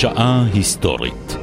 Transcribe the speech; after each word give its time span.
שעה 0.00 0.44
היסטורית 0.54 1.36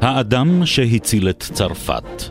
האדם 0.00 0.66
שהציל 0.66 1.28
את 1.28 1.42
צרפת 1.52 2.22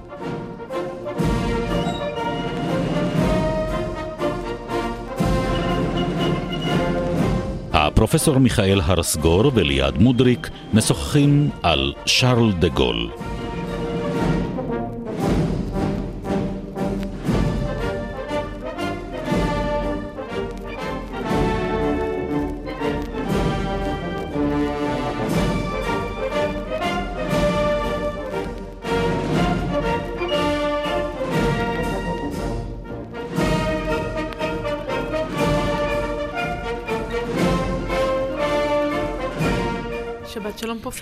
הפרופסור 7.74 8.38
מיכאל 8.38 8.82
הרסגור 8.84 9.52
וליעד 9.56 9.98
מודריק 9.98 10.50
משוחחים 10.74 11.50
על 11.64 11.94
שרל 12.06 12.52
דה 12.52 12.68
גול. 12.68 13.12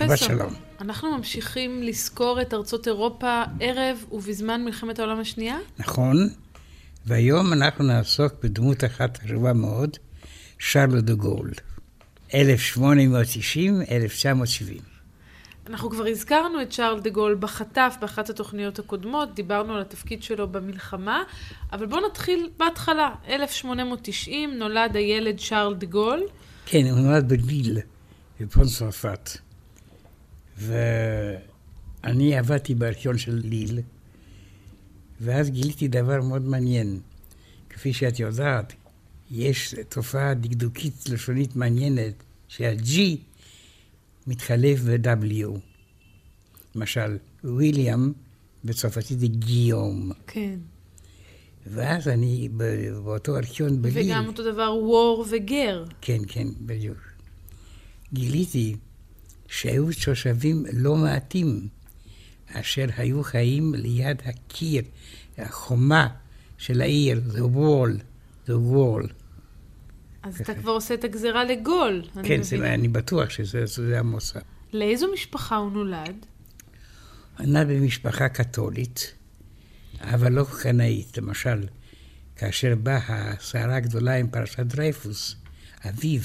פרופסור. 0.08 0.28
שבת 0.28 0.38
שלום. 0.38 0.54
אנחנו 0.80 1.16
ממשיכים 1.16 1.82
לזכור 1.82 2.40
את 2.42 2.54
ארצות 2.54 2.86
אירופה 2.86 3.42
ערב 3.60 4.04
ובזמן 4.12 4.64
מלחמת 4.64 4.98
העולם 4.98 5.20
השנייה? 5.20 5.58
נכון, 5.78 6.28
והיום 7.06 7.52
אנחנו 7.52 7.84
נעסוק 7.84 8.32
בדמות 8.42 8.84
אחת 8.84 9.18
חשובה 9.18 9.52
מאוד, 9.52 9.96
שרלו 10.58 11.00
דה 11.00 11.14
גול, 11.14 11.50
1890-1970. 12.30 12.32
אנחנו 15.66 15.90
כבר 15.90 16.06
הזכרנו 16.06 16.62
את 16.62 16.72
שרל 16.72 17.00
דה 17.00 17.10
גול 17.10 17.36
בחטף 17.40 17.96
באחת 18.00 18.30
התוכניות 18.30 18.78
הקודמות, 18.78 19.34
דיברנו 19.34 19.74
על 19.74 19.80
התפקיד 19.80 20.22
שלו 20.22 20.48
במלחמה, 20.48 21.22
אבל 21.72 21.86
בואו 21.86 22.06
נתחיל 22.06 22.50
בהתחלה. 22.56 23.14
1890 23.28 24.58
נולד 24.58 24.96
הילד 24.96 25.38
שרל 25.38 25.74
דה 25.74 25.86
גול. 25.86 26.22
כן, 26.66 26.86
הוא 26.90 26.98
נולד 26.98 27.28
בליל, 27.28 27.78
בצפון 28.40 28.64
צרפת. 28.64 29.30
ואני 30.60 32.38
עבדתי 32.38 32.74
בארכיון 32.74 33.18
של 33.18 33.40
ליל, 33.44 33.80
ואז 35.20 35.50
גיליתי 35.50 35.88
דבר 35.88 36.22
מאוד 36.22 36.42
מעניין. 36.42 37.00
כפי 37.70 37.92
שאת 37.92 38.20
יודעת, 38.20 38.72
יש 39.30 39.74
תופעה 39.88 40.34
דקדוקית 40.34 41.08
לשונית 41.08 41.56
מעניינת, 41.56 42.14
שה-G 42.48 42.98
מתחלף 44.26 44.80
ב-W. 44.80 45.58
למשל, 46.74 47.18
וויליאם 47.44 48.12
בצרפתית 48.64 49.20
זה 49.20 49.26
גיום. 49.26 50.12
כן. 50.26 50.58
ואז 51.66 52.08
אני 52.08 52.48
באותו 53.04 53.36
ארכיון 53.36 53.82
בליל... 53.82 54.06
וגם 54.06 54.26
אותו 54.26 54.52
דבר 54.52 54.74
וור 54.82 55.26
וגר. 55.30 55.84
כן, 56.00 56.18
כן, 56.28 56.48
בדיוק. 56.60 56.98
גיליתי 58.12 58.76
שהיו 59.50 59.86
תושבים 60.04 60.64
לא 60.72 60.96
מעטים 60.96 61.68
אשר 62.52 62.86
היו 62.96 63.22
חיים 63.22 63.74
ליד 63.74 64.22
הקיר, 64.24 64.82
החומה 65.38 66.08
של 66.58 66.80
העיר, 66.80 67.22
the 67.32 67.56
wall, 67.56 68.00
the 68.46 68.52
wall. 68.72 69.12
אז 70.22 70.40
אתה 70.40 70.54
כבר 70.54 70.70
עושה 70.70 70.94
את 70.94 71.04
הגזרה 71.04 71.44
לגול. 71.44 72.02
אני 72.16 72.28
כן, 72.28 72.40
מבינה. 72.40 72.42
זה, 72.42 72.74
אני 72.74 72.88
בטוח 72.88 73.30
שזה 73.30 73.66
זה 73.66 73.98
המוצא. 73.98 74.40
לאיזו 74.72 75.12
משפחה 75.12 75.56
הוא 75.56 75.72
נולד? 75.72 76.26
נולד 77.40 77.64
במשפחה 77.64 78.28
קתולית, 78.28 79.14
אבל 80.00 80.32
לא 80.32 80.46
קנאית. 80.62 81.18
למשל, 81.18 81.66
כאשר 82.36 82.74
באה 82.74 82.98
הסערה 83.06 83.76
הגדולה 83.76 84.16
עם 84.16 84.28
פרשת 84.28 84.60
דרייפוס, 84.60 85.36
אביו, 85.88 86.20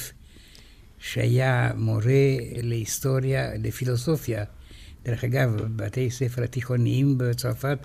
שהיה 1.06 1.72
מורה 1.76 2.36
להיסטוריה, 2.64 3.58
לפילוסופיה, 3.58 4.44
דרך 5.04 5.24
אגב, 5.24 5.56
בבתי 5.62 6.12
ספר 6.12 6.44
התיכוניים 6.44 7.18
בצרפת 7.18 7.78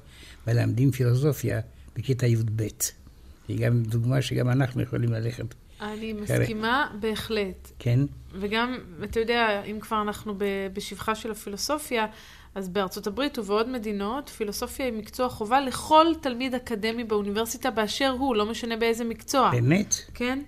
מלמדים 0.47 0.91
פילוסופיה 0.91 1.61
בכיתה 1.97 2.27
י"ב. 2.27 2.67
היא 3.49 3.67
גם 3.67 3.83
דוגמה 3.83 4.23
שגם 4.23 4.49
אנחנו 4.49 4.83
יכולים 4.83 5.13
ללכת, 5.13 5.45
אני. 5.81 6.13
מסכימה 6.13 6.91
בהחלט. 7.01 7.71
כן? 7.79 8.01
וגם, 8.33 8.79
אתה 9.05 9.21
יודע, 9.21 9.63
אם 9.65 9.81
כבר 9.81 10.03
אנחנו 10.03 10.35
בשבחה 10.73 11.15
של 11.15 11.31
הפילוסופיה, 11.31 12.07
אז 12.55 12.69
בארצות 12.69 13.07
הברית 13.07 13.39
ובעוד 13.39 13.69
מדינות, 13.69 14.29
פילוסופיה 14.29 14.87
היא 14.87 14.95
מקצוע 14.95 15.29
חובה 15.29 15.61
לכל 15.61 16.07
תלמיד 16.21 16.55
אקדמי 16.55 17.05
באוניברסיטה 17.05 17.71
באשר 17.71 18.11
הוא, 18.11 18.37
לא 18.37 18.47
משנה 18.47 18.77
באיזה 18.77 19.05
מקצוע. 19.05 19.51
באמת? 19.51 19.95
כן? 20.15 20.39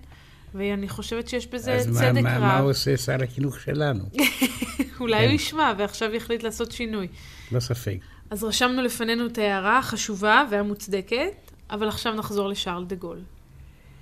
ואני 0.53 0.89
חושבת 0.89 1.27
שיש 1.27 1.47
בזה 1.47 1.73
אז 1.73 1.87
מה, 1.87 1.99
צדק 1.99 2.21
מה, 2.21 2.39
מה 2.39 2.59
רב. 2.59 2.65
עושה 2.65 2.97
שר 2.97 3.23
החינוך 3.23 3.59
שלנו? 3.59 4.03
אולי 4.99 5.17
כן. 5.17 5.23
הוא 5.23 5.33
ישמע 5.33 5.73
ועכשיו 5.77 6.13
יחליט 6.15 6.43
לעשות 6.43 6.71
שינוי. 6.71 7.07
לא 7.51 7.59
ספק. 7.59 7.97
אז 8.29 8.43
רשמנו 8.43 8.81
לפנינו 8.81 9.27
את 9.27 9.37
ההערה 9.37 9.79
החשובה 9.79 10.43
והמוצדקת, 10.51 11.51
אבל 11.69 11.87
עכשיו 11.87 12.13
נחזור 12.13 12.49
לשארל 12.49 12.85
דה 12.85 12.95
גול. 12.95 13.21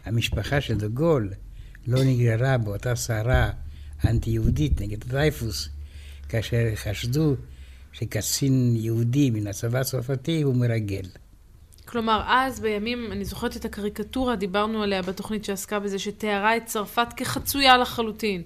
המשפחה 0.06 0.62
של 0.62 0.78
דה 0.78 0.88
גול 0.88 1.30
לא 1.88 2.04
נגררה 2.04 2.58
באותה 2.58 2.96
סערה 2.96 3.50
אנטי-יהודית 4.06 4.82
נגד 4.82 5.04
דרייפוס, 5.04 5.70
כאשר 6.30 6.76
חשדו 6.76 7.36
שקצין 7.94 8.76
יהודי 8.76 9.30
מן 9.30 9.48
הצבא 9.48 9.80
הצרפתי 9.80 10.42
הוא 10.42 10.56
מרגל. 10.56 11.06
כלומר, 11.92 12.24
אז 12.28 12.60
בימים, 12.60 13.12
אני 13.12 13.26
זוכרת 13.26 13.56
את 13.58 13.66
הקריקטורה, 13.66 14.36
דיברנו 14.36 14.84
עליה 14.84 15.02
בתוכנית 15.02 15.46
שעסקה 15.46 15.80
בזה, 15.80 16.00
שתיארה 16.00 16.58
את 16.58 16.66
צרפת 16.66 17.08
כחצויה 17.18 17.78
לחלוטין. 17.78 18.44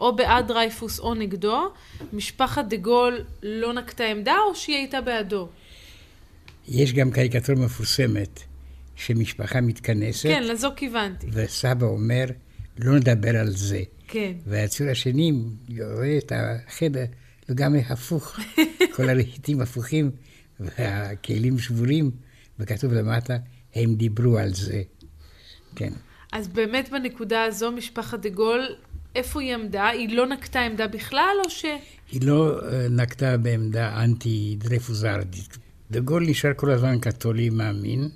או 0.00 0.16
בעד 0.16 0.48
דרייפוס 0.48 0.98
או 0.98 1.14
נגדו. 1.14 1.72
משפחת 2.12 2.64
דה 2.64 2.76
גול 2.76 3.24
לא 3.42 3.72
נקטה 3.72 4.04
עמדה, 4.04 4.36
או 4.48 4.54
שהיא 4.54 4.76
הייתה 4.76 5.00
בעדו? 5.00 5.48
יש 6.68 6.92
גם 6.92 7.10
קריקטורה 7.10 7.58
מפורסמת 7.58 8.40
שמשפחה 8.96 9.60
מתכנסת, 9.60 10.28
כן, 10.28 10.42
לזו 10.42 10.70
כיוונתי. 10.76 11.26
וסבא 11.32 11.86
אומר, 11.86 12.24
לא 12.78 12.96
נדבר 12.96 13.36
על 13.36 13.50
זה. 13.50 13.82
כן. 14.08 14.32
והציור 14.46 14.90
השני 14.90 15.32
רואה 15.94 16.18
את 16.18 16.32
החדר 16.34 17.04
לגמרי 17.48 17.80
הפוך, 17.88 18.38
כל 18.94 19.08
הרהיטים 19.08 19.60
הפוכים 19.60 20.10
והכלים 20.60 21.58
שבורים, 21.58 22.10
וכתוב 22.60 22.92
למטה, 22.92 23.36
הם 23.74 23.94
דיברו 23.94 24.38
על 24.38 24.54
זה. 24.54 24.82
כן. 25.76 25.92
אז 26.32 26.48
באמת 26.48 26.88
בנקודה 26.90 27.42
הזו, 27.42 27.72
משפחת 27.72 28.20
דה 28.20 28.28
גול, 28.28 28.66
איפה 29.14 29.40
היא 29.40 29.54
עמדה? 29.54 29.86
היא 29.86 30.16
לא 30.16 30.26
נקטה 30.26 30.60
עמדה 30.60 30.86
בכלל, 30.86 31.36
או 31.44 31.50
ש... 31.50 31.64
היא 32.10 32.26
לא 32.26 32.60
אה, 32.72 32.88
נקטה 32.88 33.36
בעמדה 33.36 34.04
אנטי-דרייפוזרדית. 34.04 35.58
דה 35.90 36.00
גול 36.00 36.26
נשאר 36.26 36.50
כל 36.56 36.70
הזמן 36.70 36.98
קתולי 37.00 37.50
מאמין, 37.50 38.08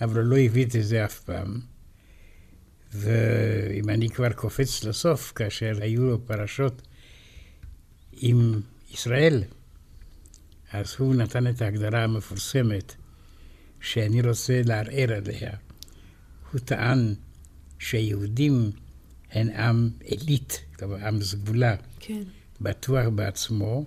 אבל 0.00 0.20
הוא 0.20 0.30
לא 0.30 0.38
הבין 0.38 0.68
את 0.68 0.82
זה 0.82 1.04
אף 1.04 1.20
פעם. 1.20 1.60
ואם 2.92 3.88
אני 3.88 4.08
כבר 4.08 4.32
קופץ 4.32 4.84
לסוף, 4.84 5.32
כאשר 5.34 5.72
היו 5.80 6.02
לו 6.02 6.26
פרשות 6.26 6.82
עם 8.12 8.60
ישראל, 8.90 9.42
אז 10.72 10.94
הוא 10.98 11.14
נתן 11.14 11.46
את 11.46 11.62
ההגדרה 11.62 12.04
המפורסמת 12.04 12.94
שאני 13.82 14.20
רוצה 14.22 14.62
לערער 14.64 15.12
עליה. 15.12 15.50
הוא 16.52 16.60
טען 16.60 17.14
שהיהודים 17.78 18.70
הם 19.32 19.48
עם 19.48 19.90
עילית, 20.00 20.64
כלומר 20.78 21.06
עם 21.06 21.22
סגולה. 21.22 21.74
כן. 21.98 22.22
בטוח 22.60 23.06
בעצמו, 23.14 23.84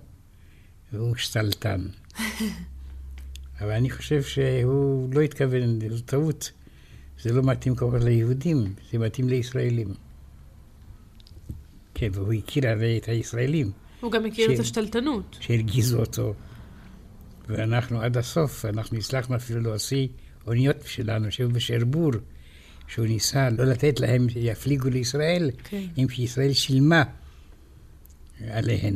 והוא 0.92 1.16
שתלטן. 1.16 1.80
אבל 3.60 3.70
אני 3.70 3.90
חושב 3.90 4.22
שהוא 4.22 5.14
לא 5.14 5.20
התכוון, 5.20 5.90
זו 5.90 6.02
טעות. 6.04 6.50
זה 7.22 7.32
לא 7.32 7.42
מתאים 7.42 7.74
כל 7.76 7.90
כך 7.98 8.04
ליהודים, 8.04 8.74
זה 8.92 8.98
מתאים 8.98 9.28
לישראלים. 9.28 9.94
כן, 11.94 12.08
והוא 12.12 12.32
הכיר 12.32 12.68
הרי 12.68 12.98
את 12.98 13.08
הישראלים 13.08 13.70
הוא 14.00 14.12
גם 14.12 14.26
הכיר 14.26 14.50
את 14.52 14.56
ש- 14.56 14.60
השתלטנות. 14.60 15.36
שהרגיזו 15.40 16.00
אותו. 16.00 16.34
ואנחנו 17.48 18.00
עד 18.00 18.16
הסוף, 18.16 18.64
אנחנו 18.64 18.98
הצלחנו 18.98 19.36
אפילו 19.36 19.60
להוציא 19.60 20.08
אוניות 20.46 20.76
שלנו 20.86 21.32
שהיו 21.32 21.50
בשרבור, 21.50 22.12
שהוא 22.88 23.06
ניסה 23.06 23.50
לא 23.50 23.64
לתת 23.64 24.00
להם 24.00 24.28
שיפליגו 24.28 24.88
לישראל, 24.88 25.50
כן. 25.64 25.82
אם 25.98 26.06
כי 26.08 26.22
ישראל 26.22 26.52
שילמה 26.52 27.02
עליהן. 28.50 28.94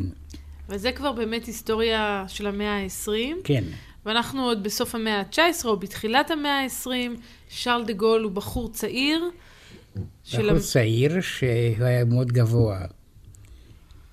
וזה 0.68 0.92
כבר 0.92 1.12
באמת 1.12 1.44
היסטוריה 1.44 2.24
של 2.28 2.46
המאה 2.46 2.76
ה-20, 2.76 3.10
כן. 3.44 3.64
ואנחנו 4.06 4.42
עוד 4.42 4.62
בסוף 4.62 4.94
המאה 4.94 5.20
ה-19 5.20 5.64
או 5.64 5.76
בתחילת 5.76 6.30
המאה 6.30 6.60
ה-20, 6.60 6.90
שרל 7.48 7.84
דה 7.86 7.92
גול 7.92 8.22
הוא 8.22 8.32
בחור 8.32 8.72
צעיר, 8.72 9.24
של... 10.24 10.46
בחור 10.46 10.58
צעיר 10.58 11.20
שהוא 11.20 11.84
היה 11.84 12.04
מאוד 12.04 12.32
גבוה. 12.32 12.80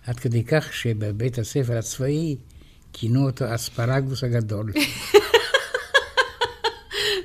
עד 0.05 0.19
כדי 0.19 0.43
כך 0.43 0.73
שבבית 0.73 1.37
הספר 1.37 1.77
הצבאי 1.77 2.35
כינו 2.99 3.25
אותו 3.25 3.55
אספרגוס 3.55 4.23
הגדול. 4.23 4.73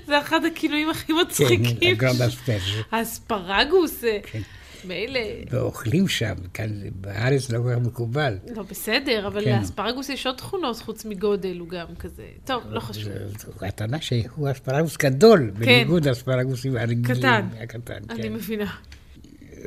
זה 0.06 0.20
אחד 0.20 0.44
הכינויים 0.44 0.90
הכי 0.90 1.06
כן, 1.06 1.14
מצחיקים. 1.26 1.92
הגרנד 1.92 2.22
אספרגוס. 2.22 2.64
האספרגוס, 2.90 4.04
אה, 4.04 4.18
כן. 4.22 4.40
מילא. 4.84 5.20
ואוכלים 5.50 6.08
שם, 6.08 6.34
כאן 6.54 6.70
בארץ 6.94 7.50
לא 7.50 7.58
כל 7.58 7.70
כך 7.74 7.86
מקובל. 7.86 8.38
לא, 8.56 8.62
בסדר, 8.62 9.26
אבל 9.26 9.44
כן. 9.44 9.58
לאספרגוס 9.58 10.08
יש 10.08 10.26
עוד 10.26 10.36
תכונות 10.36 10.76
חוץ 10.76 11.04
מגודל, 11.04 11.58
הוא 11.58 11.68
גם 11.68 11.86
כזה. 11.98 12.26
טוב, 12.44 12.62
לא 12.70 12.80
חשוב. 12.80 13.12
זו 13.38 13.66
הטענה 13.66 14.00
שהוא 14.00 14.50
אספרגוס 14.50 14.96
גדול, 14.96 15.50
בניגוד 15.50 16.08
לאספרגוסים 16.08 16.76
הרגילים. 16.76 17.04
קטן. 17.04 17.48
הקטן, 17.60 18.00
אני 18.10 18.22
כן. 18.22 18.32
מבינה. 18.32 18.74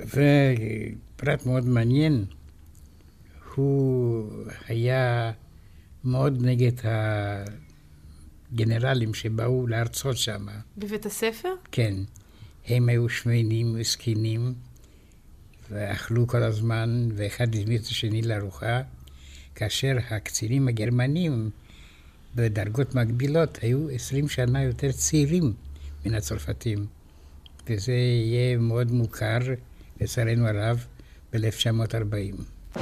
ופרט 0.06 1.46
מאוד 1.46 1.66
מעניין, 1.66 2.26
הוא 3.56 4.30
היה 4.68 5.32
מאוד 6.06 6.46
נגד 6.46 6.72
הגנרלים 8.54 9.14
שבאו 9.14 9.68
להרצות 9.68 10.18
שם. 10.18 10.48
בבית 10.78 11.06
הספר? 11.06 11.54
כן, 11.72 11.94
הם 12.68 12.90
היו 12.90 13.10
שמנים 13.10 13.76
וזקנים, 13.80 14.54
ואכלו 15.72 16.28
כל 16.28 16.44
הזמן, 16.44 17.10
ואחד 17.16 17.56
הזמין 17.56 17.78
את 17.82 17.86
השני 17.86 18.22
לארוחה, 18.22 18.82
כאשר 19.56 19.98
הקצינים 20.10 20.68
הגרמנים 20.68 21.50
בדרגות 22.36 22.96
מקבילות 22.96 23.58
היו 23.62 23.90
עשרים 23.90 24.30
שנה 24.30 24.64
יותר 24.64 24.92
צעירים 24.92 25.54
מן 26.06 26.14
הצרפתים. 26.14 26.86
וזה 27.70 27.94
יהיה 27.94 28.58
מאוד 28.58 28.92
מוכר, 28.92 29.40
לצערנו 30.02 30.48
הרב, 30.48 30.86
ב-1940. 31.34 32.80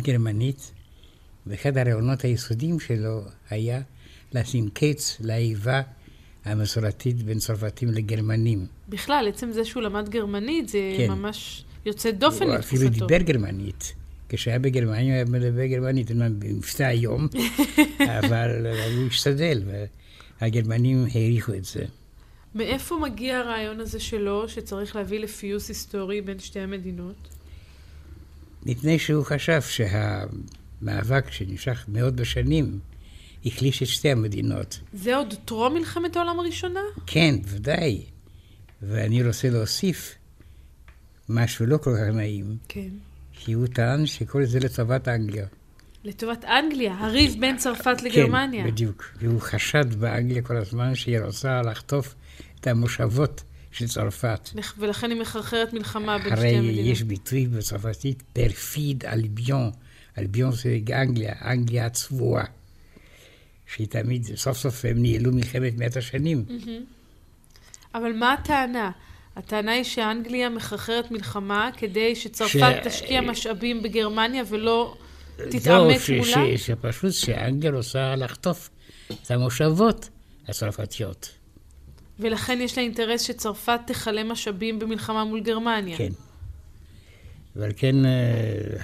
למד 0.00 0.06
גרמנית, 0.06 0.72
ואחד 1.46 1.78
הרעיונות 1.78 2.20
היסודיים 2.24 2.80
שלו 2.80 3.22
היה 3.50 3.80
לשים 4.32 4.68
קץ 4.68 5.16
לאיבה 5.20 5.82
המסורתית 6.44 7.22
בין 7.22 7.38
צרפתים 7.38 7.88
לגרמנים. 7.88 8.66
בכלל, 8.88 9.28
עצם 9.28 9.52
זה 9.52 9.64
שהוא 9.64 9.82
למד 9.82 10.08
גרמנית, 10.08 10.68
זה 10.68 10.78
כן. 10.96 11.10
ממש 11.10 11.64
יוצא 11.86 12.10
דופן 12.10 12.46
הוא 12.46 12.56
אפילו 12.58 12.84
לתקופתו. 12.84 13.06
דיבר 13.06 13.24
גרמנית. 13.24 13.94
כשהיה 14.28 14.58
בגרמניה 14.58 15.02
הוא 15.02 15.12
היה 15.12 15.24
מדבר 15.24 15.66
גרמנית, 15.66 16.10
אומנם 16.10 16.40
במבטא 16.40 16.82
היום, 16.82 17.28
אבל 18.18 18.66
הוא 18.96 19.06
השתדל, 19.06 19.62
והגרמנים 20.40 21.06
העריכו 21.14 21.54
את 21.54 21.64
זה. 21.64 21.84
מאיפה 22.54 22.98
מגיע 22.98 23.38
הרעיון 23.38 23.80
הזה 23.80 24.00
שלו, 24.00 24.48
שצריך 24.48 24.96
להביא 24.96 25.20
לפיוס 25.20 25.68
היסטורי 25.68 26.20
בין 26.20 26.38
שתי 26.38 26.60
המדינות? 26.60 27.28
מפני 28.66 28.98
שהוא 28.98 29.24
חשב 29.24 29.60
שהמאבק 29.62 31.30
שנמשך 31.30 31.84
מאות 31.88 32.16
בשנים 32.16 32.78
החליש 33.46 33.82
את 33.82 33.88
שתי 33.88 34.10
המדינות. 34.10 34.80
זה 34.92 35.16
עוד 35.16 35.34
טרום 35.44 35.74
מלחמת 35.74 36.16
העולם 36.16 36.40
הראשונה? 36.40 36.80
כן, 37.06 37.34
ודאי. 37.44 38.02
ואני 38.82 39.26
רוצה 39.26 39.50
להוסיף 39.50 40.14
משהו 41.28 41.66
לא 41.66 41.76
כל 41.76 41.94
כך 41.96 42.14
נעים, 42.14 42.56
כן. 42.68 42.88
כי 43.32 43.52
הוא 43.52 43.66
טען 43.66 44.06
שכל 44.06 44.44
זה 44.44 44.58
לטובת 44.60 45.08
אנגליה. 45.08 45.46
לטובת 46.04 46.44
אנגליה, 46.44 46.94
הריב 46.98 47.36
בין 47.40 47.56
צרפת 47.56 48.02
לגרמניה. 48.02 48.64
כן, 48.64 48.70
בדיוק. 48.70 49.04
והוא 49.16 49.40
חשד 49.40 49.94
באנגליה 49.94 50.42
כל 50.42 50.56
הזמן 50.56 50.94
שהיא 50.94 51.20
רוצה 51.20 51.62
לחטוף 51.62 52.14
את 52.60 52.66
המושבות 52.66 53.42
של 53.72 53.88
צרפת. 53.88 54.50
ולכן 54.78 55.10
היא 55.10 55.20
מחרחרת 55.20 55.72
מלחמה 55.72 56.18
בין 56.18 56.26
שתי 56.26 56.40
הרי 56.40 56.56
המדינות. 56.56 56.86
יש 56.86 57.02
ביטוי 57.02 57.46
בצרפתית 57.46 58.22
פרפיד 58.32 59.04
אלביון. 59.04 59.70
אלביון 60.18 60.52
זה 60.52 60.78
אנגליה, 61.02 61.34
אנגליה 61.44 61.86
הצבועה. 61.86 62.44
שהיא 63.74 63.86
תמיד, 63.86 64.26
סוף 64.36 64.58
סוף 64.58 64.84
הם 64.84 65.02
ניהלו 65.02 65.32
מלחמת 65.32 65.78
מאת 65.78 65.96
השנים. 65.96 66.44
אבל 67.94 68.12
מה 68.12 68.32
הטענה? 68.32 68.90
הטענה 69.36 69.72
היא 69.72 69.84
שאנגליה 69.84 70.48
מחרחרת 70.48 71.10
מלחמה 71.10 71.70
כדי 71.76 72.16
שצרפת 72.16 72.50
ש- 72.52 72.86
תשקיע 72.86 73.20
משאבים 73.20 73.82
בגרמניה 73.82 74.42
ולא 74.48 74.96
זהו, 75.36 75.46
תתעמת 75.50 76.00
ש- 76.00 76.10
מולה? 76.10 76.58
ש- 76.58 76.66
שפשוט 76.66 77.12
שאנגליה 77.12 77.72
רוצה 77.72 78.16
לחטוף 78.16 78.70
את 79.12 79.30
המושבות 79.30 80.08
הצרפתיות. 80.48 81.39
ולכן 82.20 82.60
יש 82.60 82.78
לה 82.78 82.84
אינטרס 82.84 83.22
שצרפת 83.22 83.80
תכלה 83.86 84.24
משאבים 84.24 84.78
במלחמה 84.78 85.24
מול 85.24 85.40
גרמניה. 85.40 85.98
כן. 85.98 86.12
ועל 87.56 87.72
כן 87.76 88.04
אה, 88.04 88.10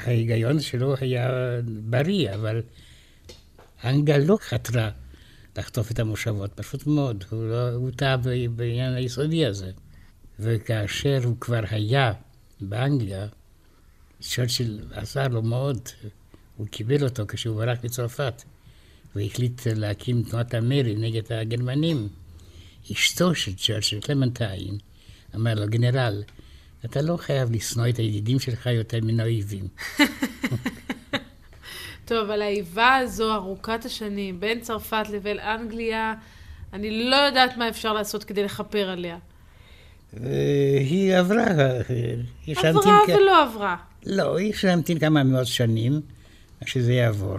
ההיגיון 0.05 0.61
שלו 0.61 0.95
היה 1.01 1.31
בריא, 1.67 2.35
אבל 2.35 2.63
אנגליה 3.85 4.19
לא 4.19 4.39
חתרה 4.41 4.91
לחטוף 5.59 5.91
את 5.91 5.99
המושבות, 5.99 6.51
פשוט 6.55 6.87
מאוד. 6.87 7.25
הוא, 7.31 7.45
לא, 7.45 7.71
הוא 7.71 7.91
טעה 7.91 8.17
בעניין 8.57 8.95
היסודי 8.95 9.47
הזה. 9.47 9.71
וכאשר 10.41 11.21
הוא 11.25 11.37
כבר 11.41 11.63
היה 11.71 12.13
באנגליה, 12.61 13.27
צ'רצ'יל 14.21 14.81
עזר 14.93 15.29
לו 15.29 15.43
מאוד. 15.43 15.89
הוא 16.57 16.67
קיבל 16.67 17.05
אותו 17.05 17.25
כשהוא 17.29 17.57
ברח 17.57 17.79
מצרפת, 17.85 18.43
והחליט 19.17 19.67
להקים 19.67 20.23
תנועת 20.23 20.55
המרי 20.55 20.95
נגד 20.95 21.33
הגרמנים. 21.33 22.09
אשתו 22.93 23.35
של 23.35 23.55
צ'רצ'יל, 23.55 24.01
קלמנטיין, 24.01 24.79
אמר 25.35 25.55
לו, 25.55 25.67
גנרל, 25.69 26.23
אתה 26.85 27.03
לא 27.03 27.17
חייב 27.17 27.53
לשנוא 27.53 27.89
את 27.89 27.97
הידידים 27.97 28.39
שלך 28.41 28.67
יותר 28.67 28.99
מן 29.03 29.21
האויבים. 29.21 29.69
טוב, 32.05 32.19
אבל 32.31 32.43
האיבה 32.43 32.97
הזו 32.97 33.35
ארוכת 33.35 33.85
השנים 33.85 34.41
בין 34.41 34.61
צרפת 34.61 35.05
לבין 35.13 35.39
אנגליה, 35.39 36.15
אני 36.73 37.11
לא 37.11 37.17
יודעת 37.17 37.57
מה 37.57 37.69
אפשר 37.69 37.93
לעשות 37.93 38.25
כדי 38.25 38.43
לכפר 38.45 38.89
עליה. 38.91 39.19
היא 40.81 41.17
עברה, 41.17 41.45
אה, 41.47 41.81
יש 42.47 42.59
עברה 42.59 42.73
להמתין 42.73 43.17
כ- 43.17 43.19
ולא 43.21 43.43
עברה. 43.45 43.77
לא, 44.07 44.41
יש 44.41 44.65
להמתין 44.65 44.99
כמה 44.99 45.23
מאות 45.25 45.47
שנים, 45.47 46.01
שזה 46.67 46.93
יעבור. 46.93 47.39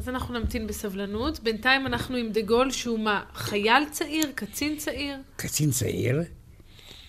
אז 0.00 0.08
אנחנו 0.08 0.38
נמתין 0.38 0.66
בסבלנות. 0.66 1.40
בינתיים 1.40 1.86
אנחנו 1.86 2.16
עם 2.16 2.32
דה 2.32 2.42
גול, 2.42 2.70
שהוא 2.70 2.98
מה, 2.98 3.24
חייל 3.34 3.82
צעיר? 3.90 4.32
קצין 4.34 4.76
צעיר? 4.76 5.16
קצין 5.36 5.70
צעיר, 5.70 6.22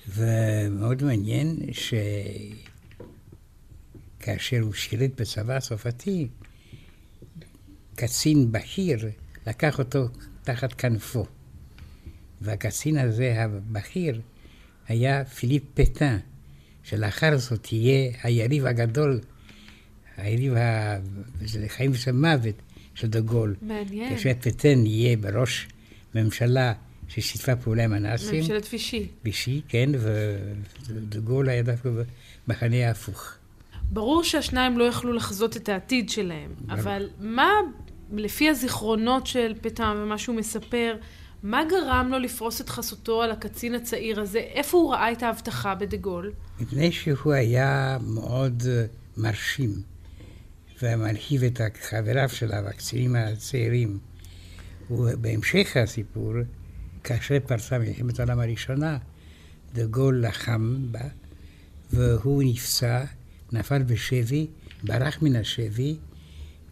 ומאוד 0.07 1.03
מעניין 1.03 1.57
שכאשר 4.19 4.59
הוא 4.59 4.73
שירת 4.73 5.21
בצבא 5.21 5.53
הצרפתי, 5.53 6.27
קצין 7.95 8.51
בכיר 8.51 9.09
לקח 9.47 9.79
אותו 9.79 10.07
תחת 10.43 10.73
כנפו. 10.73 11.25
והקצין 12.41 12.97
הזה, 12.97 13.43
הבכיר, 13.43 14.21
היה 14.87 15.25
פיליפ 15.25 15.63
פטן, 15.73 16.17
שלאחר 16.83 17.37
זאת 17.37 17.73
יהיה 17.73 18.11
היריב 18.23 18.65
הגדול, 18.65 19.19
היריב 20.17 20.53
ה... 20.53 20.97
זה 21.45 21.65
חיים 21.69 21.91
מוות 22.13 22.55
של 22.95 23.07
דה 23.07 23.19
גול. 23.19 23.55
מעניין. 23.61 24.09
כאשר 24.09 24.31
פטן 24.41 24.85
יהיה 24.85 25.17
בראש 25.17 25.67
ממשלה 26.15 26.73
ששיתפה 27.07 27.55
פעולה 27.55 27.83
עם 27.83 27.93
הנאצים, 27.93 28.39
ממשלת 28.39 28.67
וישי. 28.71 29.07
בישי, 29.23 29.61
כן, 29.67 29.89
ודה 29.95 31.19
גול 31.19 31.49
היה 31.49 31.63
דווקא 31.63 31.89
במחנה 32.47 32.87
ההפוך. 32.87 33.33
ברור 33.91 34.23
שהשניים 34.23 34.77
לא 34.77 34.83
יכלו 34.83 35.13
לחזות 35.13 35.57
את 35.57 35.69
העתיד 35.69 36.09
שלהם, 36.09 36.51
אבל 36.69 37.09
מה, 37.19 37.49
לפי 38.11 38.49
הזיכרונות 38.49 39.27
של 39.27 39.53
פטם 39.61 39.97
ומה 40.03 40.17
שהוא 40.17 40.35
מספר, 40.35 40.95
מה 41.43 41.61
גרם 41.69 42.07
לו 42.11 42.19
לפרוס 42.19 42.61
את 42.61 42.69
חסותו 42.69 43.21
על 43.21 43.31
הקצין 43.31 43.75
הצעיר 43.75 44.21
הזה? 44.21 44.39
איפה 44.39 44.77
הוא 44.77 44.93
ראה 44.93 45.11
את 45.11 45.23
ההבטחה 45.23 45.75
בדה 45.75 45.97
גול? 45.97 46.31
מפני 46.59 46.91
שהוא 46.91 47.33
היה 47.33 47.97
מאוד 48.01 48.63
מרשים, 49.17 49.69
ומרחיב 50.83 51.43
את 51.43 51.61
חבריו 51.81 52.29
שלה 52.29 52.61
והקצינים 52.65 53.15
הצעירים. 53.15 53.99
ובהמשך 54.89 55.77
הסיפור, 55.77 56.33
כאשר 57.03 57.37
פרצה 57.47 57.79
מלחמת 57.79 58.19
העולם 58.19 58.39
הראשונה, 58.39 58.97
דה 59.73 59.85
גול 59.85 60.25
לחם 60.25 60.77
בה, 60.91 61.07
והוא 61.93 62.43
נפצע, 62.45 63.03
נפל 63.51 63.83
בשבי, 63.83 64.47
ברח 64.83 65.21
מן 65.21 65.35
השבי, 65.35 65.97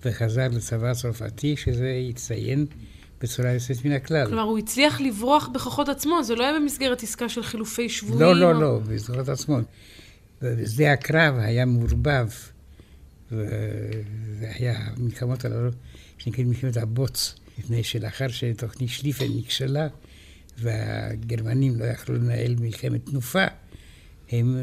וחזר 0.05 0.47
לצבא 0.47 0.91
הצרפתי, 0.91 1.57
שזה 1.57 2.01
הצטיין 2.09 2.65
בצורה 3.21 3.51
יוצאת 3.51 3.85
מן 3.85 3.91
הכלל. 3.91 4.25
כלומר, 4.25 4.43
הוא 4.43 4.57
הצליח 4.57 5.01
לברוח 5.01 5.47
בכוחות 5.47 5.89
עצמו, 5.89 6.23
זה 6.23 6.35
לא 6.35 6.43
היה 6.43 6.59
במסגרת 6.59 7.03
עסקה 7.03 7.29
של 7.29 7.43
חילופי 7.43 7.89
שבויים? 7.89 8.21
לא, 8.21 8.35
לא, 8.35 8.45
או... 8.45 8.61
לא, 8.61 8.79
בכוחות 8.79 9.29
עצמו. 9.29 9.57
בשדה 10.41 10.93
הקרב 10.93 11.35
היה 11.37 11.65
מעורבב, 11.65 12.27
וזה 13.31 14.51
היה 14.55 14.79
מלחמות 14.97 15.45
הללו, 15.45 15.69
שנקראת 16.17 16.47
מלחמת 16.47 16.77
הבוץ, 16.77 17.35
מפני 17.59 17.83
שלאחר 17.83 18.27
שתוכנית 18.27 18.89
שליפן 18.89 19.25
נכשלה, 19.37 19.87
והגרמנים 20.57 21.79
לא 21.79 21.85
יכלו 21.85 22.15
לנהל 22.15 22.55
מלחמת 22.59 23.05
תנופה, 23.05 23.45
הם 24.31 24.57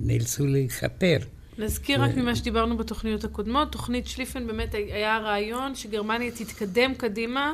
נאלצו 0.00 0.46
לכפר. 0.46 1.18
נזכיר 1.58 2.02
רק 2.02 2.16
ממה 2.16 2.36
שדיברנו 2.36 2.76
בתוכניות 2.76 3.24
הקודמות, 3.24 3.72
תוכנית 3.72 4.06
שליפן 4.06 4.46
באמת 4.46 4.74
היה 4.74 5.16
הרעיון 5.16 5.74
שגרמניה 5.74 6.30
תתקדם 6.30 6.94
קדימה, 6.94 7.52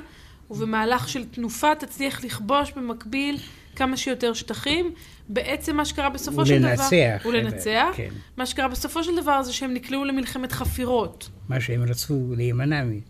ובמהלך 0.51 1.09
של 1.09 1.25
תנופה 1.25 1.75
תצליח 1.75 2.25
לכבוש 2.25 2.73
במקביל 2.77 3.37
כמה 3.77 3.97
שיותר 3.97 4.33
שטחים. 4.35 4.95
בעצם 5.29 5.77
מה 5.77 5.85
שקרה 5.85 6.11
בסופו 6.11 6.47
של 6.47 6.59
דבר... 6.59 6.69
ולנצח. 6.69 7.27
ולנצח. 7.27 7.89
כן. 7.95 8.11
מה 8.37 8.47
שקרה 8.47 8.69
בסופו 8.69 9.05
של 9.05 9.17
דבר 9.23 9.43
זה 9.43 9.53
שהם 9.53 9.75
נקלעו 9.75 10.05
למלחמת 10.05 10.53
חפירות. 10.53 11.29
מה 11.49 11.61
שהם 11.61 11.83
רצו 11.83 12.35
להימנע 12.37 12.85
מ... 12.85 13.01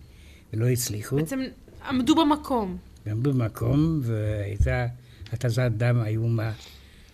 ולא 0.53 0.67
הצליחו. 0.67 1.17
בעצם 1.17 1.41
עמדו 1.89 2.15
במקום. 2.15 2.77
עמדו 3.07 3.33
במקום, 3.33 4.01
והייתה 4.03 4.87
התזת 5.33 5.71
דם 5.77 6.03
איומה 6.07 6.51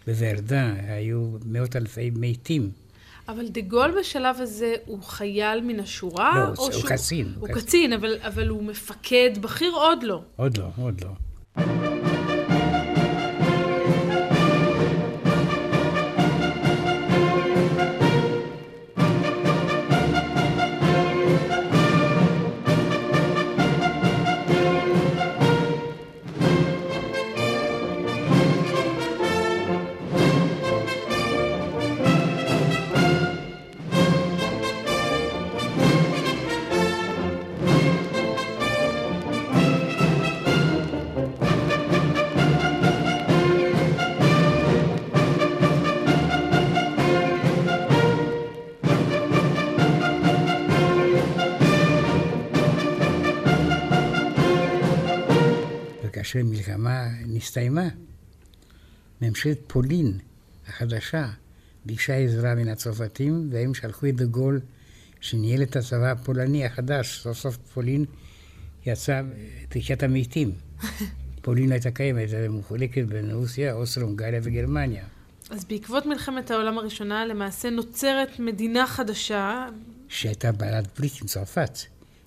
בוורדן, 0.06 0.74
היו 0.88 1.30
מאות 1.46 1.76
אלפי 1.76 2.10
מתים. 2.14 2.70
אבל 3.28 3.48
דה 3.48 3.60
גול 3.60 3.94
בשלב 4.00 4.36
הזה 4.40 4.74
הוא 4.86 5.02
חייל 5.02 5.60
מן 5.60 5.80
השורה? 5.80 6.34
לא, 6.38 6.54
הוא 6.56 6.72
שהוא... 6.72 6.90
קצין. 6.90 7.32
הוא 7.38 7.48
קצין, 7.48 7.62
קצין 7.62 7.92
אבל, 7.92 8.16
אבל 8.20 8.48
הוא 8.48 8.62
מפקד 8.62 9.30
בכיר 9.40 9.72
עוד 9.72 10.02
לא. 10.02 10.22
עוד 10.36 10.56
לא, 10.56 10.68
עוד 10.76 11.00
לא. 11.00 11.10
כאשר 56.34 56.46
המלחמה 56.46 57.08
נסתיימה, 57.26 57.88
ממשלת 59.20 59.58
פולין 59.66 60.18
החדשה 60.68 61.30
ביקשה 61.84 62.16
עזרה 62.16 62.54
מן 62.54 62.68
הצרפתים, 62.68 63.48
והם 63.52 63.74
שלחו 63.74 64.06
את 64.06 64.16
דה 64.16 64.24
גול, 64.24 64.60
שניהל 65.20 65.62
את 65.62 65.76
הצבא 65.76 66.10
הפולני 66.10 66.66
החדש. 66.66 67.20
סוף 67.22 67.38
סוף 67.38 67.56
פולין 67.56 68.04
יצא 68.86 69.22
תחיית 69.68 70.02
המתים. 70.02 70.52
פולין 71.42 71.72
הייתה 71.72 71.90
קיימת, 71.90 72.28
מחולקת 72.50 73.04
בין 73.04 73.30
רוסיה, 73.30 73.74
אוסטרו, 73.74 74.04
הונגריה 74.04 74.40
וגרמניה. 74.42 75.04
אז 75.50 75.64
בעקבות 75.64 76.06
מלחמת 76.06 76.50
העולם 76.50 76.78
הראשונה, 76.78 77.26
למעשה 77.26 77.70
נוצרת 77.70 78.38
מדינה 78.38 78.86
חדשה. 78.86 79.68
שהייתה 80.08 80.52
בעלת 80.52 80.98
ברית 80.98 81.12
עם 81.22 81.26
צרפת, 81.26 81.78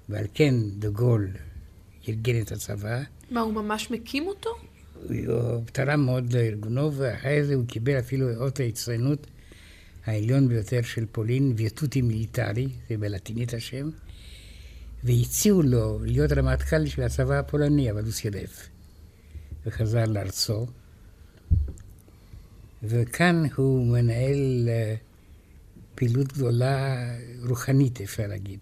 ועל 0.10 0.26
כן 0.34 0.54
דה 0.80 0.90
גול 0.90 1.28
ארגן 2.10 2.42
את 2.42 2.52
הצבא. 2.52 3.17
מה, 3.32 3.42
הוא 3.42 3.54
ממש 3.54 3.92
מקים 3.92 4.28
אותו? 4.28 4.50
הוא 5.04 5.62
תרם 5.72 6.06
מאוד 6.06 6.34
לארגונו, 6.34 6.94
ואחרי 6.94 7.44
זה 7.44 7.56
הוא 7.56 7.66
קיבל 7.68 8.00
אפילו 8.00 8.44
אות 8.44 8.60
ההצטיינות 8.60 9.28
העליון 10.06 10.48
ביותר 10.48 10.82
של 10.82 11.06
פולין, 11.12 11.54
וירטוטי 11.58 12.02
מיליטרי, 12.02 12.68
זה 12.90 12.98
בלטינית 12.98 13.54
השם, 13.54 13.90
והציעו 15.04 15.62
לו 15.62 16.00
להיות 16.04 16.32
רמטכ"ל 16.32 16.86
של 16.86 17.02
הצבא 17.02 17.40
הפולני, 17.40 17.92
אבל 17.92 18.04
הוא 18.04 18.12
סירב, 18.12 18.50
וחזר 19.66 20.06
לארצו. 20.06 20.68
וכאן 22.84 23.44
הוא 23.56 23.88
מנהל 23.88 24.70
אה, 24.70 24.96
פעילות 25.96 26.34
גדולה 26.34 27.08
רוחנית, 27.48 28.02
אפשר 28.02 28.28
להגיד. 28.28 28.60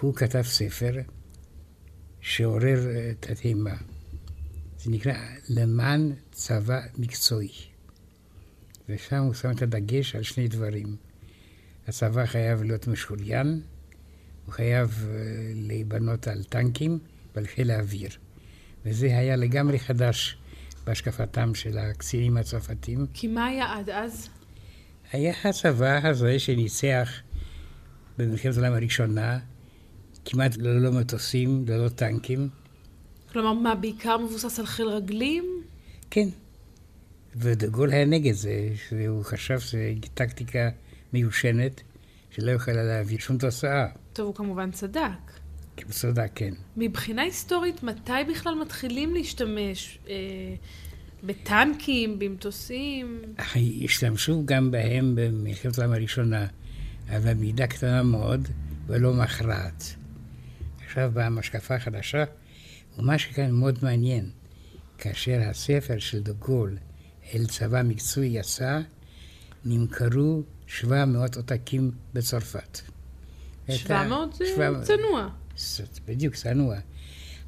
הוא 0.00 0.14
כתב 0.14 0.42
ספר 0.42 0.92
שעורר 2.22 2.80
תדהמה. 3.20 3.76
זה 4.78 4.90
נקרא 4.90 5.14
למען 5.48 6.12
צבא 6.30 6.80
מקצועי. 6.98 7.52
ושם 8.88 9.16
הוא 9.16 9.34
שם 9.34 9.50
את 9.50 9.62
הדגש 9.62 10.14
על 10.14 10.22
שני 10.22 10.48
דברים. 10.48 10.96
הצבא 11.88 12.26
חייב 12.26 12.62
להיות 12.62 12.88
משוריין, 12.88 13.60
הוא 14.46 14.54
חייב 14.54 15.06
אה, 15.10 15.18
להיבנות 15.54 16.28
על 16.28 16.44
טנקים 16.44 16.98
ועל 17.34 17.46
חיל 17.46 17.70
האוויר. 17.70 18.10
וזה 18.84 19.06
היה 19.06 19.36
לגמרי 19.36 19.78
חדש 19.78 20.36
בהשקפתם 20.84 21.54
של 21.54 21.78
הקצינים 21.78 22.36
הצרפתים. 22.36 23.06
כי 23.14 23.28
מה 23.28 23.46
היה 23.46 23.72
עד 23.78 23.90
אז? 23.90 24.28
היה 25.12 25.34
הצבא 25.44 26.08
הזה 26.08 26.38
שניצח 26.38 27.10
במלחמת 28.18 28.54
העולם 28.54 28.72
הראשונה, 28.72 29.38
כמעט 30.24 30.56
ללא 30.56 30.92
מטוסים, 30.92 31.64
ללא 31.68 31.88
טנקים. 31.88 32.48
כלומר, 33.32 33.52
מה, 33.52 33.74
בעיקר 33.74 34.18
מבוסס 34.18 34.58
על 34.58 34.66
חיל 34.66 34.88
רגלים? 34.88 35.44
כן. 36.10 36.28
ודגול 37.36 37.90
היה 37.90 38.04
נגד 38.04 38.32
זה, 38.32 38.68
והוא 38.92 39.24
חשב 39.24 39.60
שזו 39.60 39.78
טקטיקה 40.14 40.68
מיושנת, 41.12 41.82
שלא 42.30 42.50
יכולה 42.50 42.82
להביא 42.82 43.18
שום 43.18 43.38
תוצאה. 43.38 43.86
טוב, 44.12 44.26
הוא 44.26 44.34
כמובן 44.34 44.70
צדק. 44.70 45.40
הוא 45.84 45.92
צדק, 45.92 46.30
כן. 46.34 46.54
מבחינה 46.76 47.22
היסטורית, 47.22 47.82
מתי 47.82 48.12
בכלל 48.30 48.54
מתחילים 48.54 49.14
להשתמש 49.14 49.98
אה, 50.08 50.14
בטנקים, 51.24 52.18
במטוסים? 52.18 53.22
השתמשו 53.84 54.42
גם 54.44 54.70
בהם 54.70 55.14
במלחמת 55.14 55.78
העולם 55.78 55.92
הראשונה, 55.92 56.46
אבל 57.08 57.34
במידה 57.34 57.66
קטנה 57.66 58.02
מאוד 58.02 58.48
ולא 58.86 59.12
מכרעת. 59.12 59.94
עכשיו 60.92 61.10
באה 61.14 61.30
משקפה 61.30 61.78
חדשה, 61.78 62.24
ומה 62.98 63.18
שכאן 63.18 63.50
מאוד 63.50 63.78
מעניין, 63.82 64.30
כאשר 64.98 65.40
הספר 65.50 65.98
של 65.98 66.22
דה 66.22 66.32
גול 66.32 66.76
אל 67.34 67.46
צבא 67.46 67.82
מקצועי 67.82 68.28
יצא, 68.28 68.80
נמכרו 69.64 70.42
700 70.66 71.36
עותקים 71.36 71.90
בצרפת. 72.14 72.80
700 73.70 74.34
זה 74.34 74.44
צנוע. 74.82 75.28
בדיוק, 76.06 76.34
צנוע. 76.34 76.76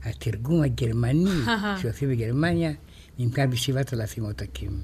התרגום 0.02 0.62
הגרמני 0.62 1.30
שהופיע 1.82 2.08
בגרמניה 2.08 2.72
נמכר 3.18 3.46
ב-7,000 3.46 4.22
עותקים. 4.22 4.80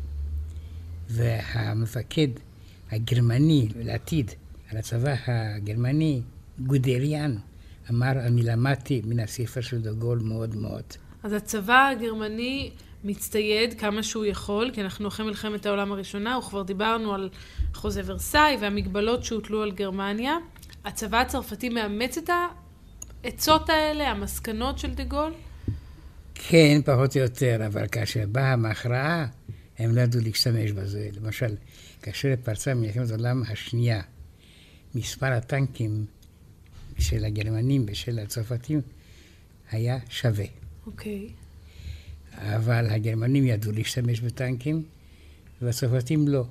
והמפקד 1.08 2.28
הגרמני 2.90 3.68
לעתיד 3.76 4.30
על 4.70 4.76
הצבא 4.76 5.14
הגרמני, 5.26 6.22
גודריאן, 6.58 7.36
אמר, 7.90 8.12
אני 8.12 8.42
למדתי 8.42 9.02
מן 9.04 9.20
הספר 9.20 9.60
של 9.60 9.82
דגול 9.82 10.18
מאוד 10.18 10.56
מאוד. 10.56 10.84
אז 11.22 11.32
הצבא 11.32 11.88
הגרמני 11.88 12.70
מצטייד 13.04 13.80
כמה 13.80 14.02
שהוא 14.02 14.24
יכול, 14.24 14.70
כי 14.74 14.80
אנחנו 14.80 15.08
אחרי 15.08 15.26
מלחמת 15.26 15.66
העולם 15.66 15.92
הראשונה, 15.92 16.38
וכבר 16.38 16.62
דיברנו 16.62 17.14
על 17.14 17.30
חוזה 17.74 18.02
ורסאי 18.04 18.56
והמגבלות 18.60 19.24
שהוטלו 19.24 19.62
על 19.62 19.72
גרמניה. 19.72 20.36
הצבא 20.84 21.20
הצרפתי 21.20 21.68
מאמץ 21.68 22.18
את 22.18 22.30
העצות 23.24 23.70
האלה, 23.70 24.10
המסקנות 24.10 24.78
של 24.78 24.94
דגול? 24.94 25.32
כן, 26.34 26.80
פחות 26.84 27.16
או 27.16 27.20
יותר, 27.20 27.66
אבל 27.66 27.88
כאשר 27.88 28.24
באה 28.32 28.52
המכרעה, 28.52 29.26
הם 29.78 29.94
לא 29.94 30.00
ידעו 30.00 30.20
להשתמש 30.22 30.72
בזה. 30.72 31.08
למשל, 31.20 31.54
כאשר 32.02 32.34
פרצה 32.44 32.74
מלחמת 32.74 33.10
העולם 33.10 33.42
השנייה, 33.48 34.00
מספר 34.94 35.26
הטנקים 35.26 36.04
של 37.00 37.24
הגרמנים 37.24 37.86
ושל 37.88 38.18
הצרפתים 38.18 38.80
היה 39.70 39.98
שווה. 40.08 40.44
אוקיי. 40.86 41.28
אבל 42.38 42.86
הגרמנים 42.90 43.46
ידעו 43.46 43.72
להשתמש 43.72 44.20
בטנקים, 44.20 44.82
והצרפתים 45.62 46.28
לא. 46.28 46.44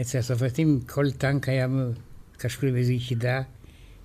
אצל 0.00 0.18
הצרפתים 0.18 0.80
כל 0.86 1.10
טנק 1.10 1.48
היה 1.48 1.66
קשור 2.36 2.70
באיזו 2.70 2.92
יחידה, 2.92 3.42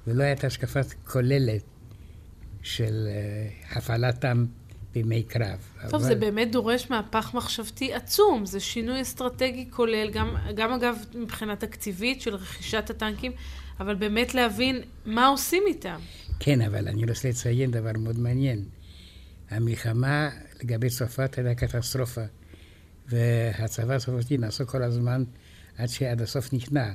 ולא 0.07 0.23
הייתה 0.23 0.47
השקפת 0.47 0.93
כוללת 1.07 1.61
של 2.61 3.07
uh, 3.07 3.77
הפעלתם 3.77 4.45
בימי 4.93 5.23
קרב. 5.23 5.59
טוב, 5.81 5.93
אבל... 5.93 6.03
זה 6.03 6.15
באמת 6.15 6.51
דורש 6.51 6.89
מהפך 6.89 7.31
מחשבתי 7.33 7.93
עצום. 7.93 8.45
זה 8.45 8.59
שינוי 8.59 9.01
אסטרטגי 9.01 9.67
כולל, 9.69 10.09
גם, 10.09 10.35
גם 10.55 10.71
אגב 10.71 10.97
מבחינה 11.15 11.55
תקציבית 11.55 12.21
של 12.21 12.35
רכישת 12.35 12.89
הטנקים, 12.89 13.31
אבל 13.79 13.95
באמת 13.95 14.33
להבין 14.33 14.81
מה 15.05 15.27
עושים 15.27 15.63
איתם. 15.67 15.99
כן, 16.39 16.61
אבל 16.61 16.87
אני 16.87 17.05
רוצה 17.05 17.29
לציין 17.29 17.71
דבר 17.71 17.91
מאוד 17.97 18.19
מעניין. 18.19 18.65
המלחמה 19.49 20.29
לגבי 20.63 20.89
צרפת 20.89 21.37
הייתה 21.37 21.55
קטסטרופה, 21.55 22.21
והצבא 23.07 23.93
הצרפתי 23.93 24.37
נסע 24.37 24.65
כל 24.65 24.83
הזמן 24.83 25.23
עד 25.77 25.87
שעד 25.87 26.21
הסוף 26.21 26.53
נכנע. 26.53 26.91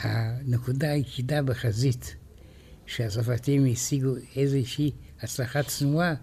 הנקודה 0.00 0.92
היחידה 0.92 1.42
בחזית 1.42 2.16
שהצרפתים 2.86 3.66
השיגו 3.72 4.14
איזושהי 4.36 4.90
הצלחה 5.22 5.62
צנועה 5.62 6.14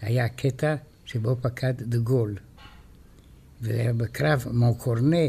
היה 0.00 0.24
הקטע 0.24 0.74
שבו 1.04 1.36
פקד 1.40 1.74
דה 1.82 1.98
גול. 1.98 2.36
ובקרב 3.62 4.44
מונקורנה, 4.52 5.26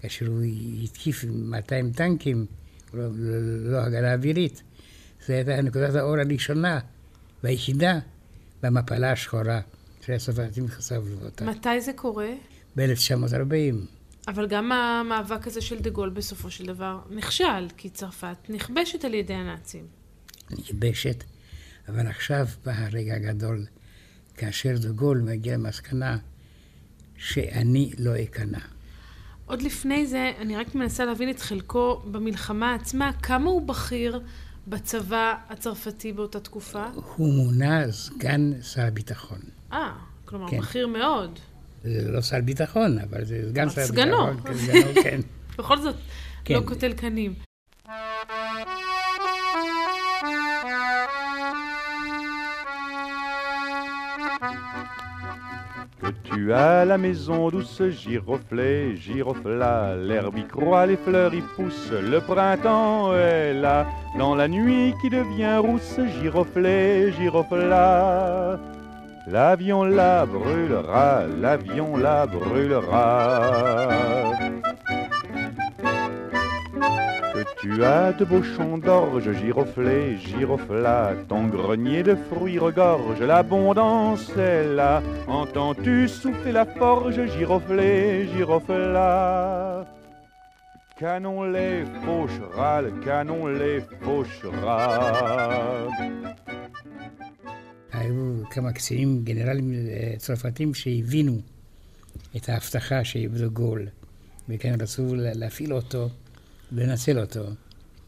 כאשר 0.00 0.26
הוא 0.26 0.42
התקיף 0.82 1.24
200 1.28 1.92
טנקים, 1.92 2.46
לא, 2.94 3.78
הגנה 3.78 4.14
אווירית, 4.14 4.62
זו 5.26 5.32
הייתה 5.32 5.62
נקודת 5.62 5.94
האור 5.94 6.16
הראשונה 6.18 6.80
והיחידה 7.42 7.98
במפלה 8.62 9.12
השחורה 9.12 9.60
שהצרפתים 10.06 10.68
חשבו 10.68 11.24
אותה. 11.24 11.44
מתי 11.44 11.80
זה 11.80 11.92
קורה? 11.92 12.30
ב-1940. 12.76 13.86
אבל 14.28 14.46
גם 14.46 14.72
המאבק 14.72 15.46
הזה 15.46 15.60
של 15.60 15.78
דה 15.78 15.90
גול 15.90 16.10
בסופו 16.10 16.50
של 16.50 16.66
דבר 16.66 16.98
נכשל, 17.10 17.68
כי 17.76 17.90
צרפת 17.90 18.36
נכבשת 18.48 19.04
על 19.04 19.14
ידי 19.14 19.34
הנאצים. 19.34 19.86
נכבשת, 20.50 21.24
אבל 21.88 22.06
עכשיו 22.06 22.46
בא 22.64 22.72
הרגע 22.76 23.14
הגדול, 23.14 23.66
כאשר 24.36 24.78
דה 24.78 24.88
גול 24.88 25.18
מגיע 25.18 25.56
למסקנה 25.56 26.18
שאני 27.16 27.92
לא 27.98 28.22
אכנע. 28.22 28.71
עוד 29.46 29.62
לפני 29.62 30.06
זה, 30.06 30.32
אני 30.38 30.56
רק 30.56 30.74
מנסה 30.74 31.04
להבין 31.04 31.30
את 31.30 31.40
חלקו 31.40 32.02
במלחמה 32.04 32.74
עצמה, 32.74 33.10
כמה 33.22 33.50
הוא 33.50 33.62
בכיר 33.62 34.20
בצבא 34.66 35.34
הצרפתי 35.48 36.12
באותה 36.12 36.40
תקופה? 36.40 36.86
הוא 37.16 37.32
מונה 37.32 37.92
סגן 37.92 38.62
שר 38.62 38.82
הביטחון. 38.82 39.38
אה, 39.72 39.92
כלומר, 40.24 40.48
כן. 40.50 40.60
בכיר 40.60 40.86
מאוד. 40.86 41.38
זה 41.84 42.10
לא 42.12 42.22
שר 42.22 42.40
ביטחון, 42.44 42.98
אבל 42.98 43.24
זה 43.24 43.44
סגן 43.48 43.70
שר 43.70 43.80
ביטחון. 43.80 43.96
סגנו. 43.96 44.56
סגנו, 44.56 45.02
כן. 45.02 45.20
בכל 45.58 45.78
זאת, 45.80 45.96
כן. 46.44 46.54
לא 46.54 46.60
קוטל 46.60 46.92
קנים. 46.92 47.34
Tu 56.24 56.52
as 56.52 56.84
la 56.84 56.98
maison 56.98 57.48
douce, 57.50 57.82
giroflée, 57.90 58.96
girofla, 58.96 59.94
l'herbe 59.96 60.38
y 60.38 60.44
croît, 60.44 60.86
les 60.86 60.96
fleurs 60.96 61.32
y 61.32 61.42
poussent, 61.54 61.92
le 61.92 62.20
printemps 62.20 63.14
est 63.14 63.54
là, 63.54 63.86
dans 64.18 64.34
la 64.34 64.48
nuit 64.48 64.94
qui 65.00 65.10
devient 65.10 65.58
rousse, 65.58 66.00
giroflée, 66.20 67.12
girofla. 67.12 68.58
L'avion 69.28 69.84
la 69.84 70.26
brûlera, 70.26 71.22
l'avion 71.40 71.96
la 71.96 72.26
brûlera. 72.26 73.88
Tu 77.61 77.83
as 77.83 78.13
de 78.13 78.25
beaux 78.25 78.43
champs 78.43 78.77
d'orge, 78.77 79.31
giroflé, 79.41 80.17
girofla, 80.17 81.13
ton 81.29 81.47
grenier 81.47 82.03
de 82.03 82.15
fruits 82.15 82.59
regorge, 82.59 83.19
l'abondance 83.21 84.29
est 84.37 84.63
là. 84.75 85.01
Entends-tu 85.27 86.07
souffler 86.07 86.51
la 86.51 86.65
forge, 86.65 87.19
giroflé, 87.35 88.27
girofla 88.33 89.85
Canon 90.99 91.43
les 91.43 91.83
fauchera, 92.03 92.81
le 92.81 92.91
canon 93.05 93.47
les 93.47 93.81
fauchera. 94.01 94.79
היו 97.93 98.43
כמה 98.49 98.71
קצינים, 98.71 99.23
גנרלים 99.23 99.73
צרפתים 100.17 100.73
שהבינו 100.73 101.41
את 102.37 102.49
ההבטחה 102.49 103.03
שאיבדו 103.03 103.51
גול, 103.51 103.87
וכן 104.49 104.75
רצו 104.81 105.15
להפעיל 105.15 105.73
אותו 105.73 106.09
לנצל 106.72 107.18
אותו. 107.18 107.44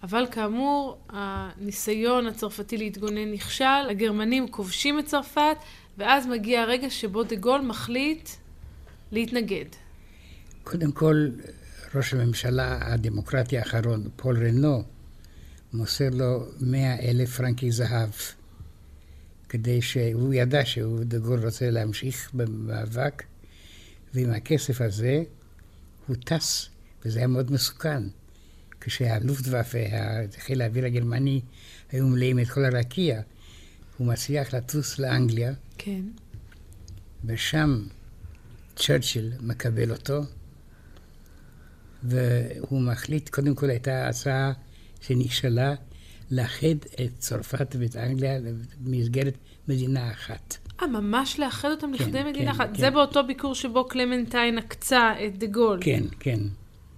אבל 0.02 0.26
כאמור, 0.30 0.98
הניסיון 1.08 2.26
הצרפתי 2.26 2.76
להתגונן 2.76 3.32
נכשל, 3.32 3.88
הגרמנים 3.90 4.48
כובשים 4.48 4.98
את 4.98 5.06
צרפת, 5.06 5.56
ואז 5.98 6.26
מגיע 6.26 6.62
הרגע 6.62 6.90
שבו 6.90 7.24
דה 7.24 7.36
גול 7.36 7.60
מחליט 7.60 8.28
להתנגד. 9.12 9.64
קודם 10.64 10.92
כל, 10.92 11.28
ראש 11.94 12.14
הממשלה 12.14 12.78
הדמוקרטי 12.92 13.58
האחרון, 13.58 14.08
פול 14.16 14.46
רנו, 14.46 14.82
מוסר 15.72 16.08
לו 16.12 16.46
מאה 16.60 16.96
אלף 17.00 17.36
פרנקי 17.36 17.70
זהב, 17.70 18.10
כדי 19.48 19.82
שהוא 19.82 20.34
ידע 20.34 20.64
שהוא, 20.64 21.04
דה 21.04 21.18
גול 21.18 21.44
רוצה 21.44 21.70
להמשיך 21.70 22.30
במאבק, 22.34 23.22
ועם 24.14 24.30
הכסף 24.30 24.80
הזה 24.80 25.22
הוא 26.06 26.16
טס, 26.24 26.68
וזה 27.04 27.18
היה 27.18 27.28
מאוד 27.28 27.52
מסוכן. 27.52 28.02
כשהלופטוואפה, 28.84 29.78
חיל 30.38 30.62
האוויר 30.62 30.84
הגרמני, 30.84 31.40
היו 31.92 32.06
מלאים 32.06 32.38
את 32.38 32.48
כל 32.48 32.64
הרקיע, 32.64 33.20
הוא 33.96 34.06
מצליח 34.06 34.54
לטוס 34.54 34.98
לאנגליה. 34.98 35.52
כן. 35.78 36.02
ושם 37.24 37.82
צ'רצ'יל 38.76 39.32
מקבל 39.40 39.90
אותו, 39.90 40.22
והוא 42.02 42.80
מחליט, 42.80 43.28
קודם 43.28 43.54
כל 43.54 43.70
הייתה 43.70 44.08
הצעה 44.08 44.52
שנכשלה, 45.00 45.74
לאחד 46.30 46.76
את 46.94 47.18
צרפת 47.18 47.76
ואת 47.78 47.96
אנגליה 47.96 48.38
במסגרת 48.80 49.34
מדינה 49.68 50.10
אחת. 50.10 50.56
אה, 50.82 50.86
ממש 50.86 51.40
לאחד 51.40 51.70
אותם 51.70 51.86
כן, 51.86 52.04
לכדי 52.04 52.22
מדינה 52.22 52.44
כן, 52.44 52.48
אחת. 52.48 52.68
כן. 52.68 52.80
זה 52.80 52.90
באותו 52.90 53.26
ביקור 53.26 53.54
שבו 53.54 53.88
קלמנטיין 53.88 54.58
עקצה 54.58 55.12
את 55.26 55.38
דה 55.38 55.46
גול. 55.46 55.78
כן, 55.80 56.02
כן. 56.20 56.40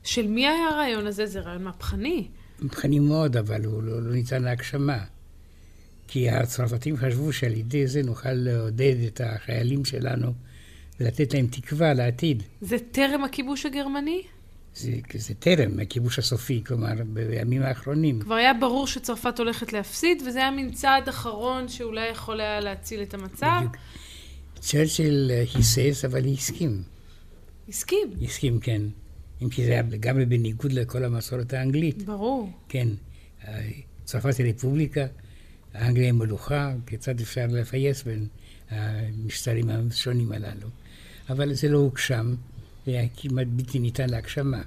של 0.07 0.27
מי 0.27 0.47
היה 0.47 0.69
הרעיון 0.69 1.07
הזה? 1.07 1.27
זה 1.27 1.41
רעיון 1.41 1.65
מהפכני. 1.65 2.29
מהפכני 2.59 2.99
מאוד, 2.99 3.37
אבל 3.37 3.65
הוא 3.65 3.83
לא, 3.83 4.03
לא 4.03 4.13
ניתן 4.13 4.43
להגשמה. 4.43 4.99
כי 6.09 6.31
הצרפתים 6.31 6.97
חשבו 6.97 7.33
שעל 7.33 7.53
ידי 7.53 7.87
זה 7.87 8.03
נוכל 8.03 8.33
לעודד 8.33 8.95
את 9.07 9.21
החיילים 9.25 9.85
שלנו 9.85 10.33
ולתת 11.01 11.35
להם 11.35 11.47
תקווה 11.47 11.95
לעתיד. 11.95 12.43
זה 12.61 12.77
טרם 12.93 13.25
הכיבוש 13.25 13.67
הגרמני? 13.67 14.23
זה, 14.75 14.91
זה 15.15 15.35
טרם 15.35 15.81
הכיבוש 15.81 16.19
הסופי, 16.19 16.63
כלומר, 16.67 16.93
בימים 17.07 17.63
האחרונים. 17.63 18.21
כבר 18.21 18.35
היה 18.35 18.55
ברור 18.55 18.87
שצרפת 18.87 19.39
הולכת 19.39 19.73
להפסיד, 19.73 20.23
וזה 20.27 20.39
היה 20.39 20.51
מין 20.51 20.73
צעד 20.73 21.09
אחרון 21.09 21.69
שאולי 21.69 22.09
יכול 22.09 22.41
היה 22.41 22.61
להציל 22.61 23.03
את 23.03 23.15
המצב. 23.15 23.57
בדיוק. 23.59 23.77
צ'רצ'יל 24.61 25.31
היסס, 25.55 26.05
אבל 26.05 26.27
הסכים. 26.29 26.83
הסכים? 27.69 28.09
הסכים, 28.23 28.61
כן. 28.61 28.83
אם 29.43 29.49
כי 29.49 29.65
זה 29.65 29.71
היה 29.71 29.83
לגמרי 29.91 30.27
בניגוד 30.27 30.73
לכל 30.73 31.05
המסורת 31.05 31.53
האנגלית. 31.53 32.03
ברור. 32.03 32.51
כן. 32.69 32.89
צרפת 34.05 34.37
היא 34.39 34.55
רפובליקה, 34.55 35.07
האנגליה 35.75 36.07
היא 36.07 36.13
מלוכה, 36.13 36.75
כיצד 36.87 37.21
אפשר 37.21 37.47
לפייס 37.47 38.03
בין 38.03 38.27
המשטרים 38.71 39.71
השונים 39.71 40.33
הללו. 40.33 40.69
אבל 41.29 41.55
זה 41.55 41.69
לא 41.69 41.79
הוגשם, 41.79 42.35
זה 42.87 42.93
היה 42.93 43.09
כמעט 43.17 43.47
בלתי 43.47 43.79
ניתן 43.79 44.11
להגשמה. 44.11 44.63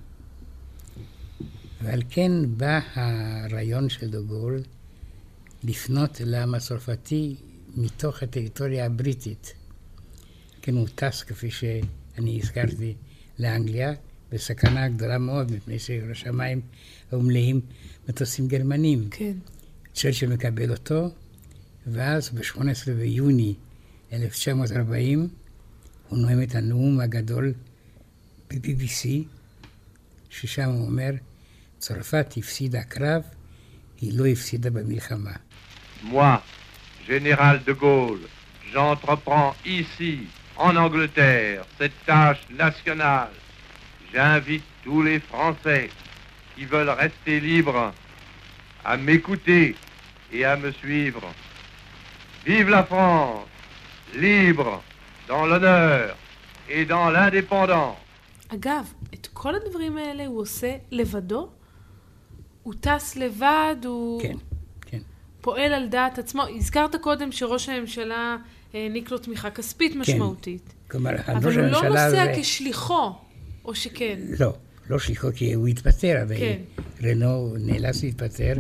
ועל 1.82 2.02
כן 2.10 2.32
בא 2.58 2.80
הרעיון 2.94 3.90
של 3.90 4.10
דוגול 4.10 4.62
לפנות 5.64 6.22
לעם 6.26 6.56
הצרפתי 6.56 7.36
מתוך 7.76 8.24
הטריטוריה 8.24 8.86
הבריטית. 8.86 9.54
כן, 10.62 10.74
הוא 10.74 10.88
טס, 10.96 11.24
כפי 11.24 11.52
שאני 11.52 12.40
הזכרתי, 12.44 12.94
לאנגליה, 13.40 13.94
בסכנה 14.32 14.90
גדולה 14.90 15.18
מאוד, 15.18 15.52
מפני 15.52 15.80
שהשמיים 15.80 16.62
היו 17.12 17.22
מלאים 17.22 17.62
מטוסים 18.10 18.48
גרמנים. 18.48 19.08
כן. 19.12 19.34
צ'רצ'יל 19.94 20.30
מקבל 20.30 20.72
אותו, 20.72 21.10
ואז 21.88 22.30
ב-18 22.30 22.92
ביוני 22.98 23.54
1940 24.14 25.28
הוא 26.08 26.20
נואם 26.20 26.44
את 26.44 26.56
הנאום 26.56 27.00
הגדול 27.00 27.54
ב-BBC, 28.50 29.08
ששם 30.30 30.70
הוא 30.70 30.86
אומר, 30.86 31.12
צרפת 31.78 32.34
הפסידה 32.38 32.84
קרב, 32.84 33.22
היא 34.02 34.20
לא 34.20 34.26
הפסידה 34.26 34.70
במלחמה. 34.70 35.32
Moi, 36.04 36.38
général 37.08 37.58
de 37.68 37.74
Gaulle, 37.74 38.26
j'entreprends 38.74 39.54
ici, 39.66 40.16
en 40.58 40.76
Angleterre, 40.78 41.66
cette 41.78 41.98
tâche 42.06 42.44
nationale. 42.50 43.36
J'invite 44.14 44.64
tous 44.84 45.02
les 45.04 45.20
Français 45.32 45.90
qui 46.56 46.66
veulent 46.66 46.90
rester 46.90 47.40
libres 47.40 47.94
à 48.84 48.98
m'écouter 48.98 49.76
et 50.32 50.46
à 50.46 50.56
me 50.56 50.72
suivre. 50.72 51.24
Vive 52.46 52.70
la 52.70 52.84
France, 52.84 53.46
libre, 54.16 54.82
dans 55.28 55.46
l'honneur 55.46 56.16
et 56.70 56.86
dans 56.86 57.10
l'indépendance. 57.12 57.98
אגב, 58.54 58.94
את 59.14 59.28
כל 59.34 59.56
הדברים 59.56 59.98
האלה 59.98 60.26
הוא 60.26 60.42
עושה 60.42 60.76
לבדו? 60.92 61.50
הוא 62.64 62.74
טס 62.82 63.16
לבד, 63.16 63.76
הוא 63.86 64.22
כן, 64.22 64.36
כן. 64.82 65.00
פועל 65.42 65.74
על 65.74 65.88
דעת 65.88 66.20
עצמו. 66.20 66.44
הזכרת 66.56 66.96
קודם 66.96 67.32
שראש 67.32 67.70
הממשלה 67.70 68.38
העניק 68.74 69.12
לו 69.12 69.18
תמיכה 69.18 69.50
כספית 69.50 69.96
משמעותית. 69.96 70.74
כלומר, 70.92 71.12
אבל 71.28 71.48
ראש 71.48 71.56
הוא 71.56 71.64
לא 71.64 71.78
הממשלה 71.80 71.90
נוסע 71.90 72.10
זה- 72.10 72.32
כשליחו, 72.42 73.12
או 73.70 73.76
שכן. 73.76 74.20
לא, 74.40 74.54
לא 74.90 75.00
שליחו 75.00 75.28
כי 75.36 75.54
הוא 75.54 75.68
התפטר, 75.68 76.18
הרי 76.22 76.38
כן. 76.38 76.84
רנו 77.08 77.56
נאלץ 77.60 78.04
להתפטר 78.04 78.54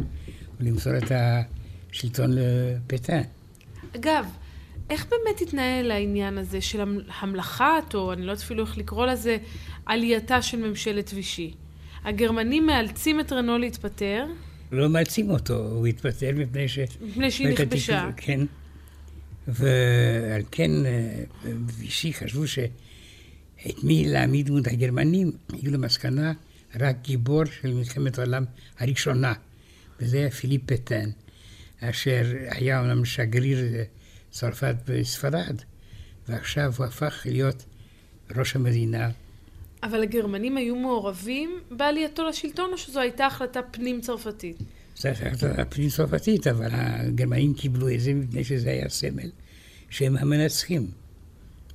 ולמסור 0.59 0.97
את 0.97 1.11
השלטון 1.11 2.31
לפטן. 2.35 3.21
אגב, 3.95 4.25
איך 4.89 5.05
באמת 5.09 5.41
התנהל 5.41 5.91
העניין 5.91 6.37
הזה 6.37 6.61
של 6.61 6.81
המ- 6.81 6.99
המלכת, 7.19 7.63
או 7.93 8.13
אני 8.13 8.25
לא 8.25 8.31
יודעת 8.31 8.43
אפילו 8.45 8.63
איך 8.65 8.77
לקרוא 8.77 9.05
לזה, 9.05 9.37
עלייתה 9.85 10.41
של 10.41 10.57
ממשלת 10.69 11.11
וישי? 11.15 11.53
הגרמנים 12.03 12.65
מאלצים 12.65 13.19
את 13.19 13.31
רנו 13.33 13.57
להתפטר, 13.57 14.25
לא 14.71 14.89
מאלצים 14.89 15.29
אותו, 15.29 15.55
הוא 15.71 15.87
התפטר 15.87 16.31
מפני 16.35 16.67
ש... 16.67 16.79
מפני 17.01 17.31
שהיא 17.31 17.47
נכבשה. 17.47 18.09
כן. 18.17 18.39
ועל 19.47 20.41
כן 20.51 20.71
אה, 20.85 21.23
וישי 21.65 22.13
חשבו 22.13 22.43
שאת 23.63 23.83
מי 23.83 24.05
להעמיד 24.07 24.49
מול 24.49 24.61
הגרמנים, 24.71 25.31
הגיעו 25.49 25.73
למסקנה 25.73 26.33
רק 26.79 26.95
גיבור 27.01 27.45
של 27.45 27.73
מלחמת 27.73 28.19
העולם 28.19 28.45
הראשונה, 28.79 29.33
וזה 29.99 30.17
היה 30.17 30.31
פיליפ 30.31 30.61
פטן, 30.65 31.09
אשר 31.81 32.23
היה 32.49 32.79
אומנם 32.79 33.05
שגריר 33.05 33.57
צרפת 34.31 34.75
בספרד, 34.87 35.61
ועכשיו 36.27 36.73
הוא 36.77 36.85
הפך 36.85 37.21
להיות 37.25 37.65
ראש 38.35 38.55
המדינה. 38.55 39.09
אבל 39.83 40.03
הגרמנים 40.03 40.57
היו 40.57 40.75
מעורבים 40.75 41.59
בעלייתו 41.71 42.27
לשלטון, 42.27 42.69
או 42.73 42.77
שזו 42.77 42.99
הייתה 42.99 43.25
החלטה 43.25 43.61
פנים-צרפתית? 43.61 44.57
זו 44.95 45.09
החלטה 45.09 45.65
פנים 45.65 45.89
צרפתית, 45.89 46.47
אבל 46.47 46.69
הגרמנים 46.71 47.53
קיבלו 47.53 47.89
את 47.89 47.99
זה 47.99 48.13
מפני 48.13 48.43
שזה 48.43 48.69
היה 48.69 48.89
סמל 48.89 49.29
שהם 49.89 50.17
המנצחים. 50.17 50.87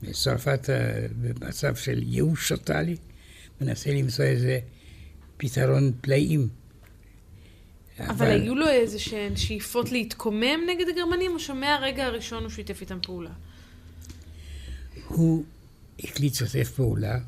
וצרפת 0.06 0.70
אה, 0.70 1.06
במצב 1.22 1.76
של 1.76 2.02
ייאוש 2.02 2.48
טוטאלי, 2.48 2.96
מנסה 3.60 3.90
למצוא 3.90 4.24
איזה 4.24 4.60
פתרון 5.36 5.92
פלאים. 6.00 6.48
אבל 7.98 8.26
היו 8.26 8.54
לו 8.54 8.68
איזה 8.68 8.98
שהן 8.98 9.36
שאיפות 9.36 9.92
להתקומם 9.92 10.60
נגד 10.68 10.84
הגרמנים, 10.88 11.34
או 11.34 11.40
שמהרגע 11.40 12.06
הראשון 12.06 12.42
הוא 12.42 12.50
שיתף 12.50 12.80
איתם 12.80 12.98
פעולה? 13.02 13.30
הוא 15.08 15.44
החליט 16.04 16.32
לשתף 16.32 16.70
פעולה, 16.70 17.18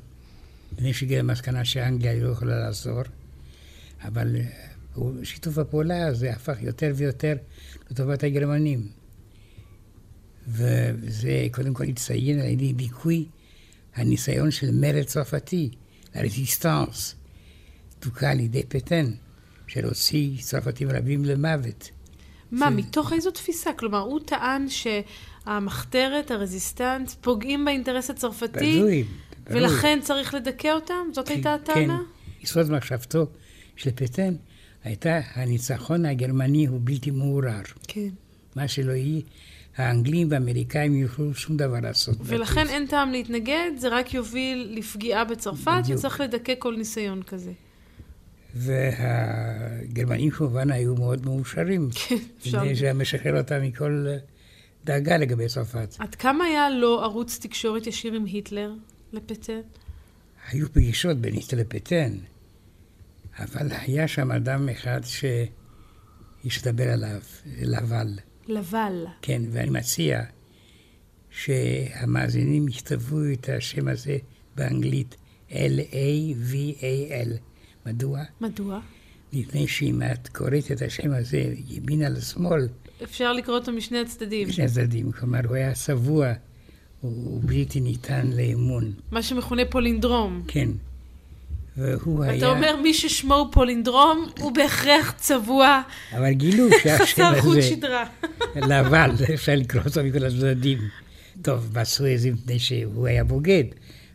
מפני 0.73 0.95
שהגיע 0.95 1.19
למסקנה 1.19 1.65
שאנגליה 1.65 2.25
לא 2.25 2.33
יכולה 2.33 2.59
לעזור, 2.59 3.03
אבל 4.03 4.37
אה, 4.37 5.25
שיתוף 5.25 5.59
הפעולה 5.59 6.07
הזה 6.07 6.33
הפך 6.33 6.57
יותר 6.61 6.93
ויותר 6.97 7.35
לטובת 7.91 8.25
הגרמנים. 8.25 9.06
וזה 10.47 11.47
קודם 11.53 11.75
כל 11.75 11.85
לציין 11.85 12.41
על 12.41 12.47
ידי 12.47 12.73
דיכוי 12.73 13.27
הניסיון 13.95 14.51
של 14.51 14.71
מרד 14.73 15.03
צרפתי, 15.03 15.71
הרזיסטנס, 16.15 17.15
דוכא 18.05 18.27
על 18.27 18.41
ידי 18.41 18.63
פטן, 18.69 19.11
של 19.67 19.85
הוציא 19.85 20.43
צרפתים 20.43 20.91
רבים 20.91 21.25
למוות. 21.25 21.91
מה, 22.51 22.71
מתוך 22.71 23.13
איזו 23.13 23.31
תפיסה? 23.31 23.73
כלומר, 23.73 23.99
הוא 23.99 24.21
טען 24.27 24.67
שהמחתרת, 24.69 26.31
הרזיסטנט, 26.31 27.11
פוגעים 27.21 27.65
באינטרס 27.65 28.11
הצרפתי, 28.11 28.79
ברור. 28.79 29.61
ולכן 29.61 29.99
צריך 30.03 30.35
לדכא 30.35 30.73
אותם? 30.73 31.09
זאת 31.13 31.29
הייתה 31.29 31.55
הטענה? 31.55 31.99
כן, 31.99 32.43
יסוד 32.45 32.71
מחשבתו 32.71 33.27
של 33.77 33.91
פטן 33.91 34.35
הייתה 34.85 35.21
הניצחון 35.35 36.07
הגרמני 36.07 36.67
הוא 36.67 36.81
בלתי 36.85 37.11
מעורער. 37.11 37.63
כן. 37.89 38.09
מה 38.57 38.69
שלא 38.69 38.93
יהיה, 38.93 39.23
האנגלים 39.77 40.31
והאמריקאים 40.31 40.95
יוכלו 40.95 41.35
שום 41.35 41.57
דבר 41.57 41.81
לעשות. 41.81 42.17
ולכן 42.21 42.67
אין 42.69 42.87
טעם 42.87 43.11
להתנגד, 43.11 43.71
זה 43.77 43.89
רק 43.89 44.15
יוביל 44.15 44.73
לפגיעה 44.79 45.25
בצרפת, 45.25 45.73
בדיוק. 45.83 45.99
וצריך 45.99 46.21
לדכא 46.21 46.55
כל 46.59 46.77
ניסיון 46.77 47.23
כזה. 47.23 47.53
והגרמנים 48.55 50.31
כמובן 50.31 50.71
היו 50.71 50.95
מאוד 50.95 51.27
מאושרים. 51.27 51.89
כן, 52.09 52.17
אפשר. 52.39 52.75
שהיה 52.75 52.95
משחרר 52.95 53.39
אותם 53.39 53.63
מכל 53.63 54.07
דאגה 54.85 55.17
לגבי 55.17 55.49
צרפת. 55.49 55.97
עד 55.99 56.15
כמה 56.15 56.45
היה 56.45 56.71
לו 56.71 57.01
ערוץ 57.01 57.39
תקשורת 57.39 57.87
ישיר 57.87 58.13
עם 58.13 58.25
היטלר, 58.25 58.73
לפטן? 59.13 59.61
היו 60.49 60.73
פגישות 60.73 61.17
בין 61.17 61.35
היטלר 61.35 61.61
לפטן, 61.61 62.13
אבל 63.39 63.69
היה 63.71 64.09
שם 64.09 64.33
אדם 64.33 64.69
אחד 64.69 65.01
שיש 65.05 66.67
לדבר 66.67 66.93
עליו, 66.93 67.21
לבל. 67.63 68.19
לבל. 68.49 69.07
כן, 69.23 69.43
ואני 69.51 69.71
מציע 69.71 70.23
שהמאזינים 71.31 72.69
יכתבו 72.69 73.19
את 73.33 73.49
השם 73.49 73.89
הזה 73.89 74.19
באנגלית 74.57 75.17
L-A-V-A-L. 75.51 77.31
מדוע? 77.87 78.23
מדוע? 78.41 78.81
מפני 79.33 79.69
שאם 79.69 80.03
את 80.03 80.29
קוראת 80.29 80.73
את 80.73 80.83
השם 80.83 81.13
הזה 81.13 81.45
ימינה 81.69 82.09
לשמאל, 82.09 82.69
אפשר 83.03 83.33
לקרוא 83.33 83.57
אותו 83.59 83.73
משני 83.73 83.99
הצדדים. 83.99 84.49
בשני 84.49 84.65
הצדדים, 84.65 85.13
כלומר 85.13 85.41
הוא 85.49 85.57
היה 85.57 85.75
צבוע, 85.75 86.33
הוא 87.01 87.41
בלתי 87.45 87.81
ניתן 87.81 88.27
לאמון, 88.27 88.93
מה 89.11 89.23
שמכונה 89.23 89.63
פולינדרום. 89.71 90.43
כן. 90.49 90.69
והוא 91.77 92.25
היה... 92.25 92.37
אתה 92.37 92.47
אומר, 92.47 92.77
מי 92.83 92.95
ששמו 92.95 93.35
הוא 93.35 93.53
פולינדרום, 93.53 94.27
הוא 94.39 94.53
בהכרח 94.53 95.15
צבוע, 95.17 95.83
אבל 96.13 96.33
גילו 96.33 96.69
שהשם 96.83 97.05
חסר 97.05 97.41
חוט 97.41 97.59
הזה, 97.59 97.63
שדרה. 97.63 98.05
לבל, 98.57 99.11
אפשר 99.35 99.55
לקרוא 99.57 99.83
אותו 99.85 100.05
מכל 100.05 100.25
הצדדים. 100.25 100.79
טוב, 101.43 101.79
מצאו 101.79 102.15
את 102.15 102.21
זה 102.21 102.31
מפני 102.31 102.59
שהוא 102.59 103.07
היה 103.07 103.25
בוגד, 103.25 103.65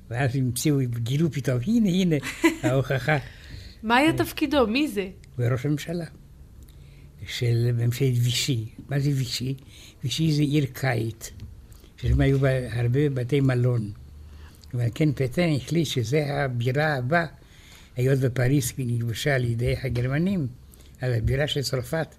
ואז 0.10 0.36
המציאו, 0.36 0.78
גילו 1.04 1.32
פתאום, 1.32 1.58
הנה, 1.68 1.90
הנה, 1.90 2.16
ההוכחה. 2.64 3.18
מה 3.84 3.98
היה 3.98 4.14
תפקידו? 4.14 4.68
מי 4.68 4.88
זה? 4.88 5.10
הוא 5.38 5.46
ראש 5.46 5.66
הממשלה 5.66 6.06
של 7.28 7.70
ממשלת 7.74 8.14
וישי. 8.24 8.66
מה 8.90 9.00
זה 9.00 9.10
וישי? 9.16 9.56
וישי 10.04 10.32
זה 10.32 10.42
עיר 10.42 10.66
קיץ, 10.74 11.32
ששם 11.98 12.22
היו 12.22 12.40
בה 12.40 12.50
הרבה 12.80 13.10
בתי 13.10 13.40
מלון. 13.40 13.92
ועל 14.74 14.90
כן 14.96 15.12
פטן 15.12 15.50
החליט 15.56 15.88
שזה 15.88 16.26
הבירה 16.36 16.96
הבאה, 16.96 17.26
היות 17.96 18.18
ופריס 18.22 18.74
נכבשה 18.78 19.36
על 19.36 19.46
ידי 19.46 19.76
הגרמנים, 19.84 20.48
אז 21.02 21.14
הבירה 21.18 21.48
של 21.48 21.62
צרפת, 21.62 22.16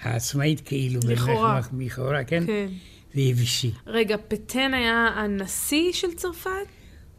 העצמאית 0.00 0.60
כאילו. 0.60 1.00
לכאורה. 1.08 1.60
לכאורה, 1.78 2.24
כן? 2.24 2.46
כן. 2.46 2.66
זה 3.14 3.20
וישי. 3.36 3.72
רגע, 3.86 4.16
פטן 4.28 4.74
היה 4.74 5.08
הנשיא 5.16 5.92
של 5.92 6.14
צרפת? 6.16 6.50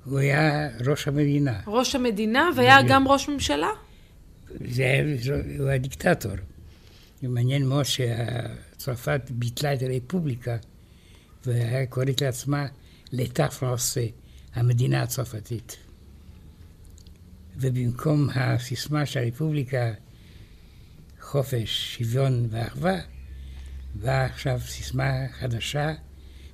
הוא 0.05 0.19
היה 0.19 0.69
ראש 0.87 1.07
המדינה. 1.07 1.59
ראש 1.67 1.95
המדינה, 1.95 2.49
והיה 2.55 2.81
גם 2.87 3.07
ראש 3.07 3.29
ממשלה? 3.29 3.69
זה 4.71 4.83
היה, 4.83 5.03
הוא 5.59 5.67
היה 5.67 5.77
דיקטטור. 5.77 6.31
מעניין 7.23 7.65
מאוד 7.65 7.85
שצרפת 7.85 9.21
ביטלה 9.29 9.73
את 9.73 9.81
הרפובליקה 9.81 10.57
והיה 11.45 11.85
קוראת 11.85 12.21
לעצמה 12.21 12.65
לטה 13.11 13.47
פרנסה, 13.47 14.05
המדינה 14.55 15.03
הצרפתית. 15.03 15.77
ובמקום 17.57 18.27
הסיסמה 18.35 19.05
של 19.05 19.19
הרפובליקה, 19.19 19.91
חופש, 21.21 21.95
שוויון 21.97 22.47
ואחווה, 22.49 22.95
באה 23.95 24.25
עכשיו 24.25 24.59
סיסמה 24.59 25.11
חדשה, 25.31 25.93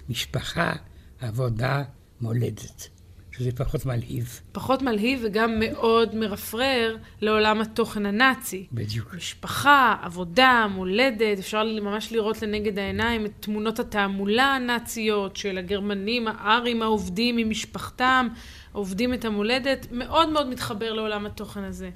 משפחה, 0.10 0.74
עבודה, 1.20 1.84
מולדת. 2.22 2.89
שזה 3.38 3.52
פחות 3.52 3.86
מלהיב, 3.86 4.39
פחות 4.52 4.82
מלהיב 4.82 5.22
וגם 5.24 5.60
מאוד 5.60 6.16
מרפרר 6.16 6.98
לעולם 7.22 7.62
התוכן 7.62 8.06
הנאצי. 8.06 8.68
בדיוק. 8.72 9.16
משפחה, 9.16 9.96
עבודה, 10.02 10.68
מולדת, 10.70 11.39
אפשר 11.39 11.63
ממש 11.82 12.12
לראות 12.12 12.42
לנגד 12.42 12.80
העיניים 12.80 13.26
את 13.26 13.32
תמונות 13.39 13.80
התעמולה 13.80 14.44
הנאציות 14.56 15.36
של 15.36 15.58
הגרמנים, 15.58 16.28
הארים 16.28 16.82
העובדים 16.82 17.38
עם 17.38 17.50
משפחתם, 17.50 18.28
עובדים 18.74 19.14
את 19.14 19.26
המולדת, 19.26 19.88
מאוד 19.92 20.30
מאוד 20.30 20.48
מתחבר 20.48 20.94
לעולם 20.94 21.26
התוכן 21.26 21.64
הזה. 21.64 21.90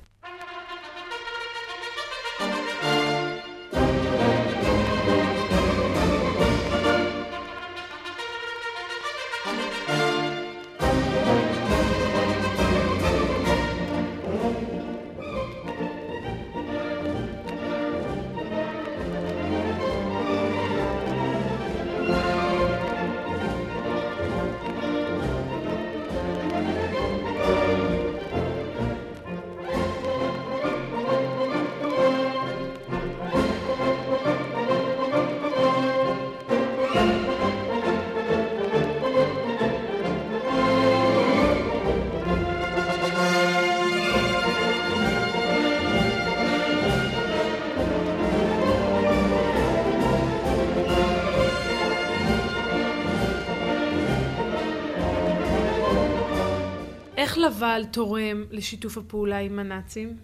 לבל 57.37 57.81
תורם 57.91 58.43
לשיתוף 58.51 58.97
הפעולה 58.97 59.37
עם 59.37 59.59
הנאצים? 59.59 60.17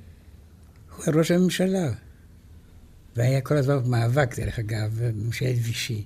הוא 0.95 1.03
היה 1.05 1.15
ראש 1.17 1.31
הממשלה. 1.31 1.91
והיה 3.15 3.41
כל 3.41 3.57
הזמן 3.57 3.79
מאבק, 3.85 4.39
דרך 4.39 4.59
אגב, 4.59 4.99
בממשלת 5.01 5.55
וישי. 5.63 6.03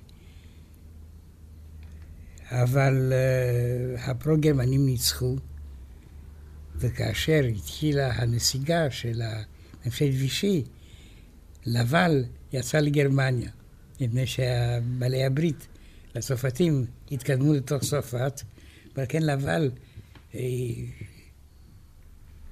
אבל 2.50 3.12
uh, 3.12 4.00
הפרו-גרמנים 4.00 4.86
ניצחו, 4.86 5.36
וכאשר 6.76 7.44
התחילה 7.56 8.12
הנסיגה 8.12 8.90
של 8.90 9.22
ממשלת 9.86 10.14
וישי, 10.18 10.64
לבל 11.66 12.24
יצא 12.52 12.78
לגרמניה, 12.78 13.50
מפני 14.00 14.26
שבעלי 14.26 15.24
הברית, 15.24 15.66
הצרפתים, 16.14 16.84
התקדמו 17.10 17.54
לתוך 17.54 17.82
צרפת, 17.82 18.40
ועל 18.96 19.06
כן 19.08 19.22
לבל 19.22 19.70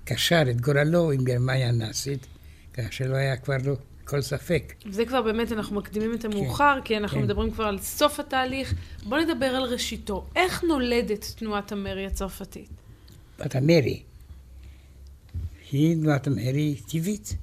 קשר 0.05 0.43
את 0.51 0.61
גורלו 0.61 1.13
עם 1.13 1.25
גרמניה 1.25 1.69
הנאצית, 1.69 2.27
כאשר 2.73 3.09
לא 3.09 3.17
היה 3.17 3.37
כבר 3.37 3.57
לו 3.65 3.77
כל 4.05 4.21
ספק. 4.21 4.75
זה 4.91 5.05
כבר 5.05 5.23
באמת, 5.23 5.53
אנחנו 5.53 5.77
מקדימים 5.77 6.15
את 6.15 6.25
המאוחר, 6.25 6.75
כן, 6.75 6.85
כי 6.85 6.97
אנחנו 6.97 7.19
כן. 7.19 7.25
מדברים 7.25 7.51
כבר 7.51 7.65
על 7.65 7.79
סוף 7.79 8.21
התהליך. 8.21 8.75
בואו 9.05 9.21
נדבר 9.21 9.47
על 9.47 9.63
ראשיתו. 9.63 10.27
איך 10.37 10.65
נולדת 10.65 11.33
תנועת 11.37 11.73
המרי 11.73 12.07
הצרפתית? 12.07 12.69
תנועת 13.37 13.55
המרי 13.55 14.03
היא 15.71 15.97
תנועת 15.97 16.27
המרי 16.27 16.77
טבעית. 16.89 17.37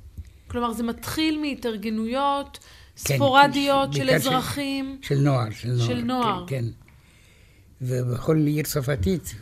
כלומר, 0.48 0.74
זה 0.74 0.84
מתחיל 0.84 1.42
מהתארגנויות 1.42 2.60
כן, 3.04 3.16
ספורדיות 3.16 3.94
של 3.94 4.10
אזרחים. 4.10 4.98
של, 5.02 5.16
של 5.16 5.22
נוער, 5.22 5.50
של 5.52 5.72
נוער. 5.72 5.88
של 5.88 6.02
נוער. 6.02 6.46
כן, 6.48 6.66
כן. 6.66 6.66
ובכל 7.82 8.38
עיר 8.38 8.64
צרפתית 8.64 9.36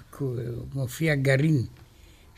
מופיע 0.74 1.16
גרעין 1.16 1.66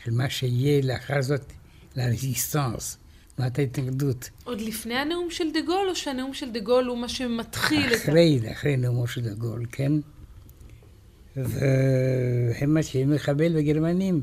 של 0.04 0.10
מה 0.10 0.30
שיהיה 0.30 0.82
לאחר 0.82 1.22
זאת 1.22 1.52
ל 1.96 2.05
Résistance. 2.05 2.98
תנועת 3.34 3.58
ההתנגדות. 3.58 4.30
עוד 4.44 4.60
לפני 4.60 4.94
הנאום 4.94 5.30
של 5.30 5.44
דה 5.52 5.60
גול, 5.60 5.86
או 5.90 5.96
שהנאום 5.96 6.34
של 6.34 6.52
דה 6.52 6.60
גול 6.60 6.84
הוא 6.84 6.98
מה 6.98 7.08
שמתחיל 7.08 7.94
אחרי, 7.94 8.38
את. 8.38 8.52
אחרי 8.52 8.76
נאומו 8.76 9.06
של 9.06 9.20
דה 9.20 9.34
גול, 9.34 9.66
כן. 9.72 9.92
והם 11.36 12.74
מתחילים 12.74 13.12
לחבל 13.12 13.56
בגרמנים, 13.56 14.20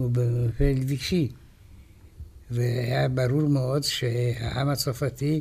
ובמפעל 0.00 0.76
וישי. 0.86 1.28
והיה 2.50 3.08
ברור 3.08 3.42
מאוד 3.42 3.82
שהעם 3.82 4.68
הצרפתי 4.68 5.40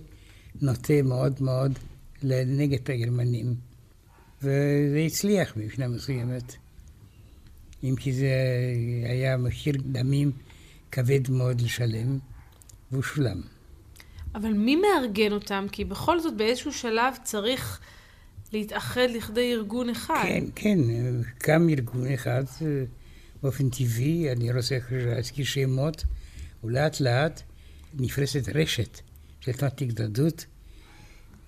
נוטה 0.62 1.02
מאוד 1.04 1.42
מאוד 1.42 1.80
נגד 2.24 2.92
הגרמנים. 2.92 3.56
וזה 4.42 5.04
הצליח 5.06 5.58
מבחינה 5.58 5.88
מסוימת. 5.88 6.56
אם 7.84 7.96
כי 8.00 8.14
זה 8.14 8.34
היה 9.06 9.38
מחיר 9.38 9.76
דמים 9.86 10.32
כבד 10.92 11.32
מאוד 11.32 11.62
לשלם. 11.62 12.20
והוא 12.92 13.04
שולם. 13.04 13.42
אבל 14.36 14.54
מי 14.54 14.76
מארגן 14.76 15.32
אותם? 15.32 15.66
כי 15.72 15.86
בכל 15.86 16.20
זאת 16.20 16.38
באיזשהו 16.38 16.74
שלב 16.74 17.14
צריך 17.24 17.80
להתאחד 18.54 19.08
לכדי 19.10 19.54
ארגון 19.54 19.90
אחד. 19.90 20.24
כן, 20.24 20.44
כן, 20.56 20.78
קם 21.38 21.70
ארגון 21.70 22.08
אחד 22.14 22.44
באופן 23.44 23.70
טבעי, 23.70 24.32
אני 24.32 24.52
רוצה 24.52 24.78
להזכיר 24.92 25.46
שמות, 25.46 26.04
ולאט 26.64 27.00
לאט 27.00 27.42
נפרסת 27.94 28.50
רשת 28.56 29.00
של 29.40 29.52
תנועת 29.52 29.82
התגדדות, 29.82 30.46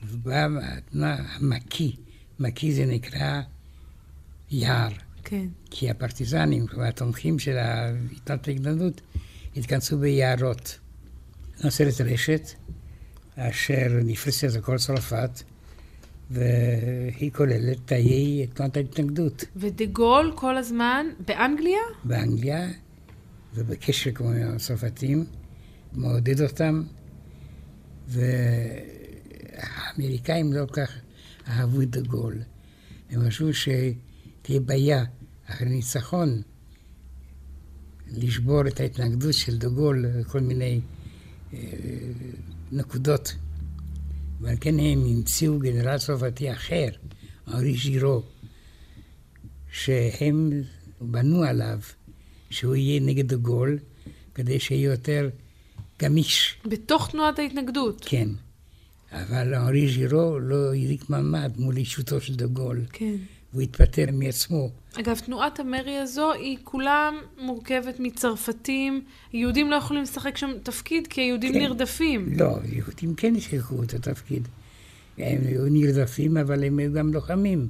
ובאה 0.03 0.47
התנועה 0.61 1.15
המקיא, 1.15 1.91
מקיא 2.39 2.75
זה 2.75 2.85
נקרא 2.85 3.41
יער. 4.51 4.91
כן. 5.23 5.47
כי 5.69 5.89
הפרטיזנים, 5.89 6.67
כלומר 6.67 6.87
התומכים 6.87 7.39
של 7.39 7.57
תנועת 8.23 8.47
ההתגדדות, 8.47 9.01
התכנסו 9.57 9.97
ביערות. 9.97 10.79
נוצרת 11.63 12.01
רשת 12.01 12.49
אשר 13.35 13.99
נפרסת 14.03 14.55
על 14.55 14.61
כל 14.61 14.77
צרפת, 14.77 15.43
והיא 16.31 17.31
כוללת 17.31 17.77
תאי 17.85 18.47
תנועת 18.53 18.77
ההתנגדות. 18.77 19.45
ודה 19.55 19.85
גול 19.85 20.33
כל 20.35 20.57
הזמן 20.57 21.05
באנגליה? 21.27 21.79
באנגליה, 22.03 22.69
ובקשר 23.55 24.11
כמו 24.11 24.29
עם 24.29 24.55
הצרפתים, 24.55 25.25
מעודד 25.93 26.41
אותם, 26.41 26.83
והאמריקאים 29.97 30.53
לא 30.53 30.65
כל 30.65 30.73
כך 30.73 30.91
אהבו 31.47 31.81
את 31.81 31.89
דה 31.89 32.01
גול. 32.01 32.35
הם 33.09 33.27
חשבו 33.27 33.53
שתהיה 34.43 34.59
בעיה 34.59 35.03
אחרי 35.45 35.69
ניצחון 35.69 36.41
לשבור 38.07 38.67
את 38.67 38.79
ההתנגדות 38.79 39.33
של 39.33 39.57
דה 39.57 39.69
גול 39.69 40.05
כל 40.27 40.39
מיני 40.39 40.81
נקודות. 42.71 43.35
ועל 44.41 44.55
כן 44.61 44.79
הם 44.79 45.03
המציאו 45.05 45.59
גנרל 45.59 45.97
צרפתי 45.97 46.51
אחר, 46.51 46.87
ארי 47.47 47.77
ז'ירו, 47.77 48.23
שהם 49.71 50.51
בנו 51.01 51.43
עליו 51.43 51.79
שהוא 52.49 52.75
יהיה 52.75 52.99
נגד 52.99 53.33
הגול, 53.33 53.79
כדי 54.35 54.59
שיהיה 54.59 54.91
יותר 54.91 55.29
גמיש. 56.01 56.57
בתוך 56.65 57.11
תנועת 57.11 57.39
ההתנגדות. 57.39 58.03
כן. 58.05 58.29
אבל 59.11 59.53
ארי 59.53 59.93
ז'ירו 59.93 60.39
לא 60.39 60.75
החזיק 60.75 61.09
מעמד 61.09 61.51
מול 61.57 61.77
אישותו 61.77 62.21
של 62.21 62.35
דגול. 62.35 62.85
כן. 62.93 63.15
והוא 63.53 63.61
התפטר 63.63 64.05
מעצמו. 64.13 64.69
אגב, 64.99 65.19
תנועת 65.25 65.59
המרי 65.59 65.97
הזו 65.97 66.31
היא 66.31 66.57
כולה 66.63 67.09
מורכבת 67.41 67.95
מצרפתים. 67.99 69.01
יהודים 69.33 69.71
לא 69.71 69.75
יכולים 69.75 70.03
לשחק 70.03 70.37
שם 70.37 70.51
תפקיד 70.63 71.07
כי 71.07 71.21
היהודים 71.21 71.53
כן. 71.53 71.59
נרדפים. 71.59 72.33
לא, 72.37 72.57
יהודים 72.65 73.15
כן 73.15 73.39
שיחקו 73.39 73.83
את 73.83 73.93
התפקיד. 73.93 74.47
הם 75.17 75.41
היו 75.47 75.65
נרדפים, 75.65 76.37
אבל 76.37 76.63
הם 76.63 76.79
היו 76.79 76.93
גם 76.93 77.13
לוחמים. 77.13 77.67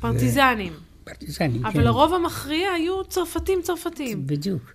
פרטיזנים. 0.00 0.72
ו... 0.72 1.04
פרטיזנים, 1.04 1.64
אבל 1.64 1.72
כן. 1.72 1.78
אבל 1.78 1.86
הרוב 1.86 2.14
המכריע 2.14 2.70
היו 2.70 3.04
צרפתים 3.04 3.58
צרפתים. 3.62 4.26
בדיוק. 4.26 4.73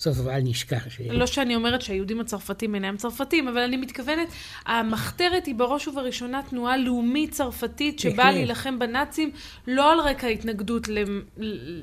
סוף 0.00 0.26
אל 0.26 0.40
נשכח 0.40 0.88
ש... 0.88 1.00
לא 1.00 1.26
שאני 1.26 1.54
אומרת 1.54 1.82
שהיהודים 1.82 2.20
הצרפתים 2.20 2.74
אינם 2.74 2.96
צרפתים, 2.96 3.48
אבל 3.48 3.58
אני 3.58 3.76
מתכוונת, 3.76 4.28
המחתרת 4.66 5.46
היא 5.46 5.54
בראש 5.54 5.88
ובראשונה 5.88 6.40
תנועה 6.50 6.76
לאומית 6.76 7.32
צרפתית 7.32 7.98
שבאה 7.98 8.32
להילחם 8.32 8.78
בנאצים, 8.78 9.30
לא 9.66 9.92
על 9.92 10.00
רקע 10.00 10.26
התנגדות 10.26 10.88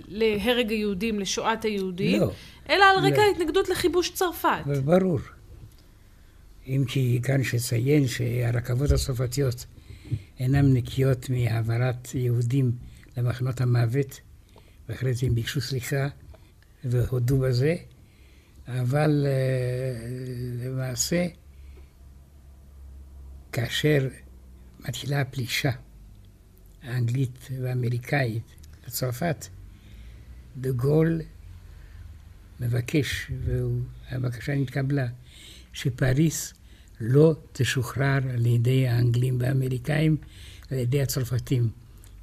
להרג 0.08 0.71
היהודים, 0.71 1.19
לשואת 1.19 1.65
היהודים, 1.65 2.21
לא. 2.21 2.32
אלא 2.69 2.84
על 2.84 3.06
רקע 3.06 3.17
לא. 3.17 3.32
התנגדות 3.36 3.69
לכיבוש 3.69 4.10
צרפת. 4.10 4.62
ברור. 4.86 5.19
אם 6.67 6.84
כי 6.88 7.19
כאן 7.23 7.41
יש 7.41 7.56
לציין 7.56 8.08
שהרכבות 8.08 8.91
הצרפתיות 8.91 9.65
אינן 10.39 10.73
נקיות 10.73 11.30
מהעברת 11.30 12.15
יהודים 12.15 12.71
למחנות 13.17 13.62
המוות, 13.62 14.19
ואחרי 14.89 15.13
זה 15.13 15.28
הם 15.28 15.36
ביקשו 15.36 15.62
סליחה 15.62 16.08
והודו 16.84 17.38
בזה. 17.39 17.76
אבל 18.67 19.26
אה, 19.28 20.08
למעשה, 20.65 21.28
כאשר 23.52 24.08
מתחילה 24.80 25.21
הפלישה 25.21 25.71
האנגלית 26.84 27.49
והאמריקאית 27.62 28.43
לצרפת, 28.88 29.47
דה 30.58 30.71
גול 30.71 31.21
מבקש, 32.60 33.32
והבקשה 34.12 34.56
נתקבלה, 34.56 35.08
שפריס 35.73 36.54
לא 36.99 37.36
תשוחרר 37.52 38.19
על 38.34 38.45
ידי 38.45 38.88
האנגלים 38.88 39.38
והאמריקאים, 39.39 40.17
על 40.71 40.78
ידי 40.78 41.02
הצרפתים. 41.02 41.69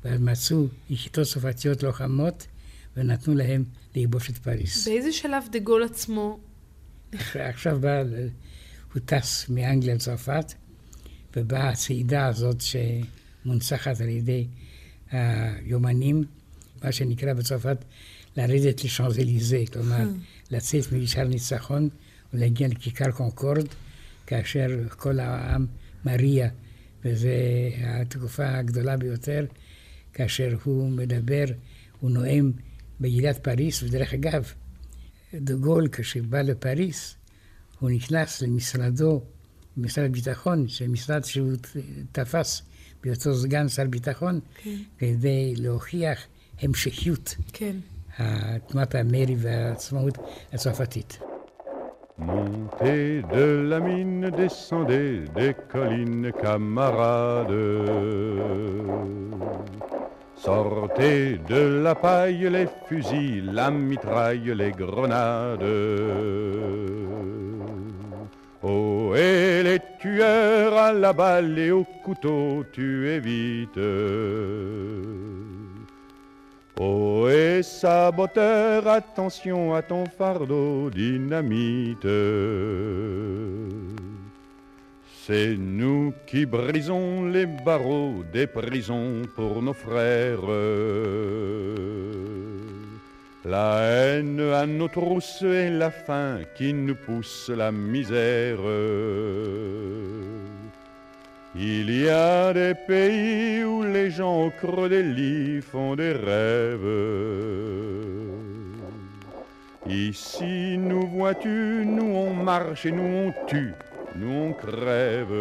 ואז 0.04 0.20
מצאו 0.20 0.66
יחידות 0.90 1.26
צרפתיות 1.26 1.82
לוחמות 1.82 2.46
ונתנו 2.96 3.34
להם 3.34 3.64
לכבוש 3.96 4.30
את 4.30 4.38
פריס. 4.38 4.88
באיזה 4.88 5.12
שלב 5.12 5.44
דה 5.52 5.58
גול 5.58 5.82
עצמו? 5.82 6.38
עכשיו 7.34 7.80
בא, 7.80 8.02
הוא 8.94 9.02
טס 9.04 9.48
מאנגליה 9.48 9.94
לצרפת, 9.94 10.54
ובאה 11.36 11.68
הצעידה 11.68 12.26
הזאת 12.26 12.60
שמונצחת 12.60 14.00
על 14.00 14.08
ידי 14.08 14.46
היומנים, 15.10 16.24
מה 16.84 16.92
שנקרא 16.92 17.32
בצרפת 17.32 17.84
לרדת 18.36 18.84
לשאנזליזה, 18.84 19.62
כלומר 19.72 19.96
אה. 19.96 20.06
לצאת 20.50 20.92
משאר 20.92 21.28
ניצחון 21.28 21.88
ולהגיע 22.34 22.68
לכיכר 22.68 23.10
קונקורד, 23.10 23.66
כאשר 24.26 24.88
כל 24.88 25.20
העם 25.20 25.66
מריע, 26.04 26.48
וזו 27.04 27.28
התקופה 27.84 28.48
הגדולה 28.48 28.96
ביותר, 28.96 29.46
כאשר 30.12 30.56
הוא 30.64 30.90
מדבר, 30.90 31.44
הוא 32.00 32.10
נואם 32.10 32.52
בעיריית 33.00 33.38
פריס, 33.38 33.82
ודרך 33.82 34.14
אגב, 34.14 34.52
דה 35.34 35.54
גול, 35.54 35.88
כאשר 35.88 36.20
בא 36.28 36.42
לפריס, 36.42 37.14
הוא 37.80 37.90
נכנס 37.90 38.42
למשרדו, 38.42 39.22
משרד 39.76 40.04
הביטחון, 40.04 40.66
משרד 40.88 41.24
שהוא 41.24 41.52
תפס 42.12 42.62
בהיותו 43.02 43.34
סגן 43.34 43.68
שר 43.68 43.84
ביטחון, 43.84 44.40
כן. 44.62 44.76
כדי 44.98 45.54
להוכיח 45.56 46.18
המשכיות 46.60 47.34
כן. 47.52 47.76
תנועת 48.66 48.94
המרי 48.94 49.36
והעצמאות 49.38 50.18
הצרפתית. 50.52 51.18
Montez 52.18 53.22
de 53.32 53.46
la 53.70 53.80
mine, 53.80 54.30
descendez 54.30 55.24
des 55.34 55.54
collines, 55.72 56.30
camarades. 56.42 57.56
Sortez 60.42 61.38
de 61.50 61.82
la 61.82 61.94
paille 61.94 62.48
les 62.48 62.66
fusils, 62.86 63.52
la 63.52 63.70
mitraille, 63.70 64.54
les 64.56 64.72
grenades. 64.72 65.62
Oh, 68.62 69.14
et 69.14 69.62
les 69.62 69.80
tueurs 69.98 70.76
à 70.78 70.92
la 70.94 71.12
balle 71.12 71.58
et 71.58 71.70
au 71.70 71.84
couteau, 72.02 72.64
tuez 72.72 73.20
vite. 73.20 73.78
Oh, 76.80 77.28
et 77.28 77.62
saboteur, 77.62 78.88
attention 78.88 79.74
à 79.74 79.82
ton 79.82 80.06
fardeau 80.06 80.88
dynamite. 80.88 82.06
C'est 85.26 85.54
nous 85.56 86.14
qui 86.26 86.46
brisons 86.46 87.26
les 87.26 87.46
barreaux 87.46 88.24
des 88.32 88.46
prisons 88.46 89.22
pour 89.36 89.62
nos 89.62 89.74
frères. 89.74 90.40
La 93.44 93.80
haine 93.82 94.40
à 94.40 94.66
nos 94.66 94.88
trousses 94.88 95.42
et 95.42 95.68
la 95.68 95.90
faim 95.90 96.38
qui 96.56 96.72
nous 96.72 96.94
pousse 96.94 97.50
la 97.54 97.70
misère. 97.70 98.60
Il 101.54 101.90
y 101.90 102.08
a 102.08 102.52
des 102.54 102.74
pays 102.74 103.62
où 103.64 103.82
les 103.82 104.10
gens 104.10 104.46
au 104.46 104.50
creux 104.50 104.88
des 104.88 105.02
lits 105.02 105.60
font 105.60 105.96
des 105.96 106.12
rêves. 106.12 107.60
Ici, 109.86 110.78
nous 110.78 111.06
vois-tu, 111.08 111.84
nous 111.84 112.14
on 112.14 112.32
marche 112.32 112.86
et 112.86 112.92
nous 112.92 113.02
on 113.02 113.34
tue, 113.48 113.74
nous 114.14 114.32
on 114.46 114.52
crève. 114.62 115.32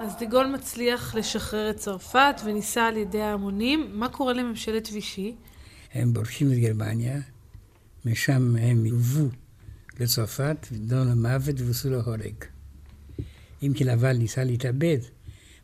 אז 0.00 0.16
דה 0.20 0.26
גול 0.26 0.46
מצליח 0.46 1.14
לשחרר 1.14 1.70
את 1.70 1.76
צרפת 1.76 2.40
וניסה 2.44 2.88
על 2.88 2.96
ידי 2.96 3.22
ההמונים. 3.22 3.90
מה 3.92 4.08
קורה 4.08 4.32
לממשלת 4.32 4.88
וישי? 4.92 5.34
הם 5.92 6.12
בורחים 6.12 6.48
לגרמניה, 6.50 7.20
משם 8.04 8.56
הם 8.56 8.86
יובאו 8.86 9.28
לצרפת, 10.00 10.66
ודונו 10.72 11.10
למוות 11.10 11.60
ועשו 11.60 11.90
לו 11.90 12.00
הורג. 12.00 12.44
אם 13.62 13.72
כי 13.76 13.84
לבל 13.84 14.16
ניסה 14.16 14.44
להתאבד, 14.44 14.98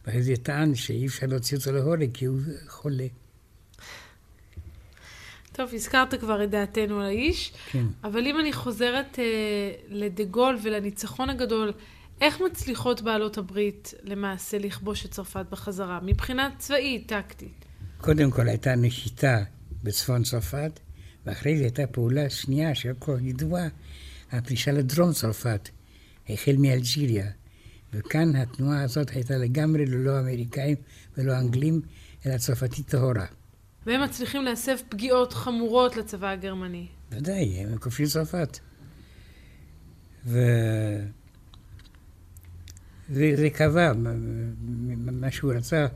ואחרי 0.07 0.23
זה 0.23 0.35
טען 0.43 0.75
שאי 0.75 1.07
אפשר 1.07 1.27
להוציא 1.27 1.57
אותו 1.59 1.73
להורג 1.73 2.11
כי 2.15 2.25
הוא 2.25 2.39
חולה. 2.69 3.07
טוב, 5.53 5.71
הזכרת 5.75 6.15
כבר 6.15 6.45
את 6.45 6.51
דעתנו 6.51 7.01
על 7.01 7.07
האיש, 7.07 7.53
כן. 7.71 7.87
אבל 8.05 8.27
אם 8.27 8.41
אני 8.41 8.53
חוזרת 8.53 9.19
אה, 9.19 9.25
לדה 9.89 10.25
גול 10.25 10.59
ולניצחון 10.63 11.31
הגדול, 11.31 11.73
איך 12.21 12.41
מצליחות 12.41 13.03
בעלות 13.03 13.39
הברית 13.39 13.95
למעשה 14.03 14.59
לכבוש 14.59 15.07
את 15.07 15.11
צרפת 15.11 15.47
בחזרה, 15.51 16.01
מבחינה 16.03 16.51
צבאית, 16.59 17.09
טקטית? 17.09 17.65
קודם 18.01 18.31
כל 18.31 18.49
הייתה 18.49 18.75
נחיתה 18.77 19.39
בצפון 19.83 20.23
צרפת, 20.23 20.81
ואחרי 21.27 21.57
זה 21.57 21.63
הייתה 21.63 21.87
פעולה 21.87 22.31
שנייה 22.31 22.75
שהיא 22.75 22.93
כה 23.01 23.13
ידועה, 23.21 23.69
הפלישה 24.33 24.73
לדרום 24.73 25.13
צרפת, 25.13 25.69
החל 26.29 26.57
מאלג'יריה. 26.59 27.27
וכאן 27.93 28.37
התנועה 28.37 28.83
הזאת 28.83 29.11
הייתה 29.11 29.37
לגמרי 29.37 29.87
ללא 29.87 30.21
אמריקאים 30.21 30.77
ולא 31.19 31.39
אנגלים, 31.39 31.81
אלא 32.27 32.39
צרפתית 32.39 32.87
טהורה. 32.87 33.27
והם 33.87 34.03
מצליחים 34.03 34.43
להסב 34.43 34.77
פגיעות 34.89 35.33
חמורות 35.33 35.97
לצבא 35.97 36.29
הגרמני. 36.29 36.87
ודאי, 37.11 37.59
הם 37.59 37.79
כובשים 37.79 38.07
צרפת. 38.07 38.59
ו... 40.27 40.39
וזה 43.11 43.51
קבע, 43.51 43.93
מה 44.97 45.31
שהוא 45.31 45.53
רצה, 45.53 45.87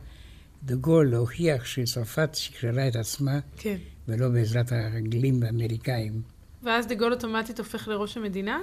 דה 0.63 0.75
גול 0.75 1.11
להוכיח 1.11 1.65
שצרפת 1.65 2.35
שחררה 2.35 2.89
את 2.89 2.97
עצמה, 2.97 3.41
כן. 3.57 3.77
ולא 4.09 4.29
בעזרת 4.29 4.73
האנגלים 4.73 5.43
והאמריקאים. 5.43 6.23
ואז 6.63 6.87
דה 6.87 6.95
גול 6.95 7.13
אוטומטית 7.13 7.59
הופך 7.59 7.89
לראש 7.89 8.17
המדינה? 8.17 8.61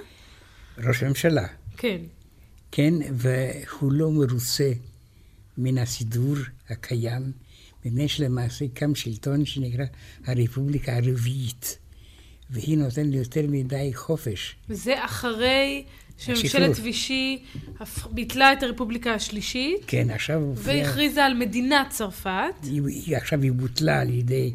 ראש 0.77 1.03
הממשלה. 1.03 1.47
כן. 1.77 2.01
כן, 2.71 2.93
והוא 3.13 3.91
לא 3.91 4.11
מרוצה 4.11 4.71
מן 5.57 5.77
הסידור 5.77 6.35
הקיים, 6.69 7.31
מפני 7.85 8.07
שלמעשה 8.07 8.65
קם 8.73 8.95
שלטון 8.95 9.45
שנקרא 9.45 9.85
הרפובליקה 10.25 10.95
הרביעית, 10.95 11.77
והיא 12.49 12.77
נותנת 12.77 13.05
לי 13.05 13.17
יותר 13.17 13.45
מדי 13.47 13.91
חופש. 13.93 14.55
וזה 14.69 15.05
אחרי 15.05 15.83
שממשלת 16.17 16.77
וישי 16.83 17.43
ביטלה 18.11 18.53
את 18.53 18.63
הרפובליקה 18.63 19.13
השלישית. 19.13 19.81
כן, 19.87 20.09
עכשיו... 20.09 20.41
והכריזה 20.55 21.25
על 21.25 21.33
מדינת 21.33 21.89
צרפת. 21.89 22.29
היא, 22.63 22.81
היא 22.87 23.17
עכשיו 23.17 23.41
היא 23.41 23.51
בוטלה 23.51 24.01
על 24.01 24.09
ידי 24.09 24.53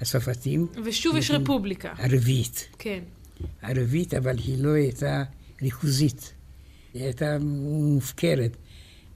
הצרפתים. 0.00 0.66
ושוב 0.84 1.16
יש 1.16 1.30
רפובליקה. 1.30 1.92
הרביעית. 1.96 2.68
כן. 2.78 3.00
הרביעית, 3.62 4.14
אבל 4.14 4.38
היא 4.38 4.58
לא 4.58 4.70
הייתה 4.70 5.22
ריכוזית. 5.62 6.32
היא 6.94 7.02
הייתה 7.02 7.36
מופקרת 7.40 8.56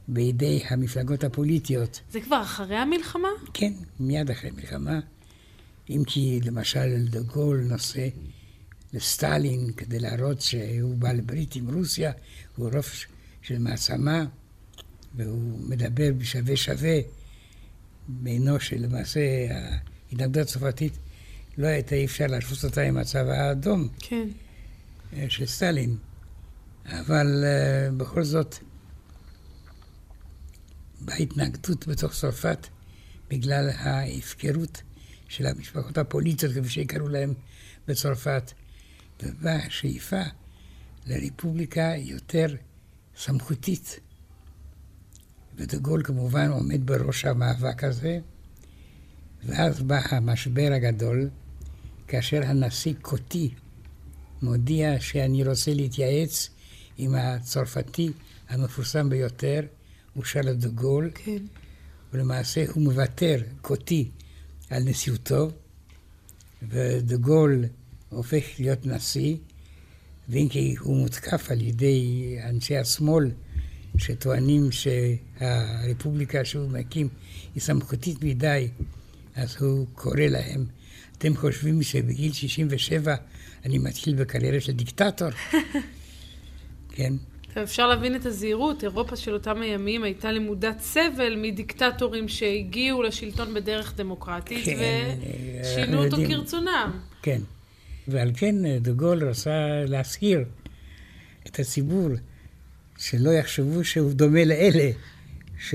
בידי 0.09 0.63
המפלגות 0.69 1.25
הפוליטיות. 1.25 2.01
זה 2.11 2.21
כבר 2.21 2.43
אחרי 2.43 2.77
המלחמה? 2.77 3.29
כן, 3.55 3.73
מיד 4.01 4.31
אחרי 4.31 4.51
המלחמה. 4.51 5.01
אם 5.91 6.03
כי 6.07 6.41
למשל 6.45 7.09
דה 7.11 7.21
גול 7.21 7.61
נושא 7.69 8.09
לסטלין 8.93 9.73
כדי 9.77 9.99
להראות 9.99 10.41
שהוא 10.41 10.97
בעל 10.97 11.21
ברית 11.21 11.57
עם 11.57 11.75
רוסיה, 11.75 12.13
הוא 12.57 12.71
ראש 12.73 13.07
של 13.43 13.59
מעצמה, 13.59 14.25
והוא 15.17 15.61
מדבר 15.69 16.09
בשווה 16.19 16.57
שווה 16.57 16.99
בינו 18.09 18.61
שלמעשה 18.61 19.21
ההתנגדות 20.11 20.47
הצרפתית 20.47 20.93
לא 21.59 21.67
הייתה 21.67 21.95
אי 21.95 22.05
אפשר 22.05 22.27
להשוות 22.27 22.65
אותה 22.65 22.81
עם 22.83 22.97
הצבא 22.97 23.33
האדום. 23.33 23.89
כן. 23.99 24.29
של 25.29 25.47
סטלין. 25.47 25.97
אבל 26.87 27.45
uh, 27.45 27.93
בכל 27.97 28.25
זאת, 28.25 28.57
בהתנגדות 31.05 31.89
בתוך 31.89 32.13
צרפת, 32.13 32.67
בגלל 33.31 33.71
ההפקרות 33.71 34.83
של 35.29 35.47
המשפחות 35.47 35.99
הפוליטיות, 35.99 36.53
כפי 36.53 36.69
שקראו 36.69 37.09
להם 37.09 37.35
בצרפת, 37.89 38.53
ובאה 39.23 39.67
השאיפה 39.67 40.23
לרפובליקה 41.07 41.93
יותר 41.97 42.47
סמכותית. 43.17 44.01
ודה 45.57 45.79
גול 45.79 46.03
כמובן 46.05 46.49
עומד 46.51 46.87
בראש 46.87 47.25
המאבק 47.25 47.85
הזה, 47.85 48.19
ואז 49.45 49.83
בא 49.83 50.01
המשבר 50.09 50.69
הגדול, 50.77 51.31
כאשר 52.09 52.41
הנשיא 52.45 52.95
קוטי 53.03 53.55
מודיע 54.43 55.01
שאני 55.01 55.45
רוצה 55.45 55.75
להתייעץ 55.75 56.51
עם 56.99 57.15
הצרפתי 57.15 58.13
המפורסם 58.49 59.09
ביותר, 59.11 59.61
הוא 60.15 60.25
שרל 60.25 60.53
דה 60.53 60.69
גול. 60.69 61.11
כן. 61.15 61.43
ולמעשה 62.13 62.65
הוא 62.75 62.83
מוותר, 62.83 63.41
קוטי, 63.61 64.11
על 64.71 64.83
נשיאותו, 64.83 65.51
ודה 66.69 67.17
גול 67.17 67.65
הופך 68.09 68.45
להיות 68.59 68.87
נשיא, 68.87 69.37
ואם 70.29 70.49
כי 70.51 70.75
הוא 70.81 70.97
מותקף 70.97 71.51
על 71.51 71.61
ידי 71.61 72.37
אנשי 72.45 72.77
השמאל, 72.77 73.31
שטוענים 73.99 74.69
שהרפובליקה 74.73 76.45
שהוא 76.45 76.71
מקים 76.71 77.09
היא 77.55 77.63
סמכותית 77.63 78.25
מדי, 78.25 78.69
אז 79.35 79.57
הוא 79.61 79.87
קורא 79.95 80.21
להם, 80.21 80.67
אתם 81.19 81.37
חושבים 81.37 81.83
שבגיל 81.83 82.33
67 82.33 83.15
אני 83.65 83.79
מתחיל 83.79 84.15
בקריירה 84.15 84.61
של 84.61 84.73
דיקטטור? 84.73 85.29
כן. 86.95 87.13
אפשר 87.59 87.87
להבין 87.87 88.17
את 88.17 88.27
הזהירות. 88.27 88.85
אירופה 88.85 89.17
של 89.17 89.35
אותם 89.35 89.63
הימים 89.63 90.05
הייתה 90.05 90.33
למודת 90.33 90.81
סבל 90.81 91.37
מדיקטטורים 91.37 92.29
שהגיעו 92.29 93.03
לשלטון 93.03 93.55
בדרך 93.55 93.97
דמוקרטית 93.97 94.65
כן, 94.65 95.19
ושינו 95.63 96.05
אותו 96.05 96.21
יודעים. 96.21 96.39
כרצונם. 96.39 97.01
כן. 97.23 97.41
ועל 98.09 98.31
כן 98.35 98.79
דה 98.79 98.93
גול 98.93 99.29
רצה 99.29 99.85
להזהיר 99.87 100.45
את 101.47 101.59
הציבור 101.59 102.09
שלא 102.99 103.31
יחשבו 103.31 103.85
שהוא 103.85 104.13
דומה 104.13 104.45
לאלה 104.45 104.91
ש... 105.59 105.75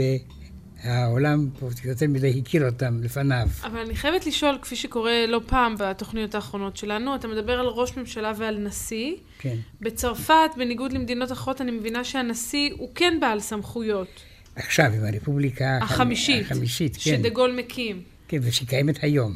העולם 0.83 1.49
פה 1.59 1.69
יותר 1.85 2.07
מדי 2.07 2.39
הכיר 2.39 2.65
אותם 2.65 3.03
לפניו. 3.03 3.47
אבל 3.63 3.79
אני 3.79 3.95
חייבת 3.95 4.25
לשאול, 4.25 4.57
כפי 4.61 4.75
שקורה 4.75 5.25
לא 5.27 5.41
פעם 5.45 5.75
בתוכניות 5.79 6.35
האחרונות 6.35 6.77
שלנו, 6.77 7.15
אתה 7.15 7.27
מדבר 7.27 7.59
על 7.59 7.65
ראש 7.65 7.97
ממשלה 7.97 8.33
ועל 8.37 8.57
נשיא. 8.57 9.15
כן. 9.39 9.55
בצרפת, 9.81 10.49
בניגוד 10.57 10.93
למדינות 10.93 11.31
אחרות, 11.31 11.61
אני 11.61 11.71
מבינה 11.71 12.03
שהנשיא 12.03 12.69
הוא 12.77 12.89
כן 12.95 13.17
בעל 13.21 13.39
סמכויות. 13.39 14.07
עכשיו, 14.55 14.91
עם 14.93 15.05
הרפובליקה 15.05 15.79
החמישית, 15.81 16.45
החמישית 16.45 16.95
כן. 16.95 17.01
שדה 17.01 17.29
גול 17.29 17.51
מקים. 17.51 18.01
כן, 18.27 18.39
ושקיימת 18.41 19.03
היום. 19.03 19.35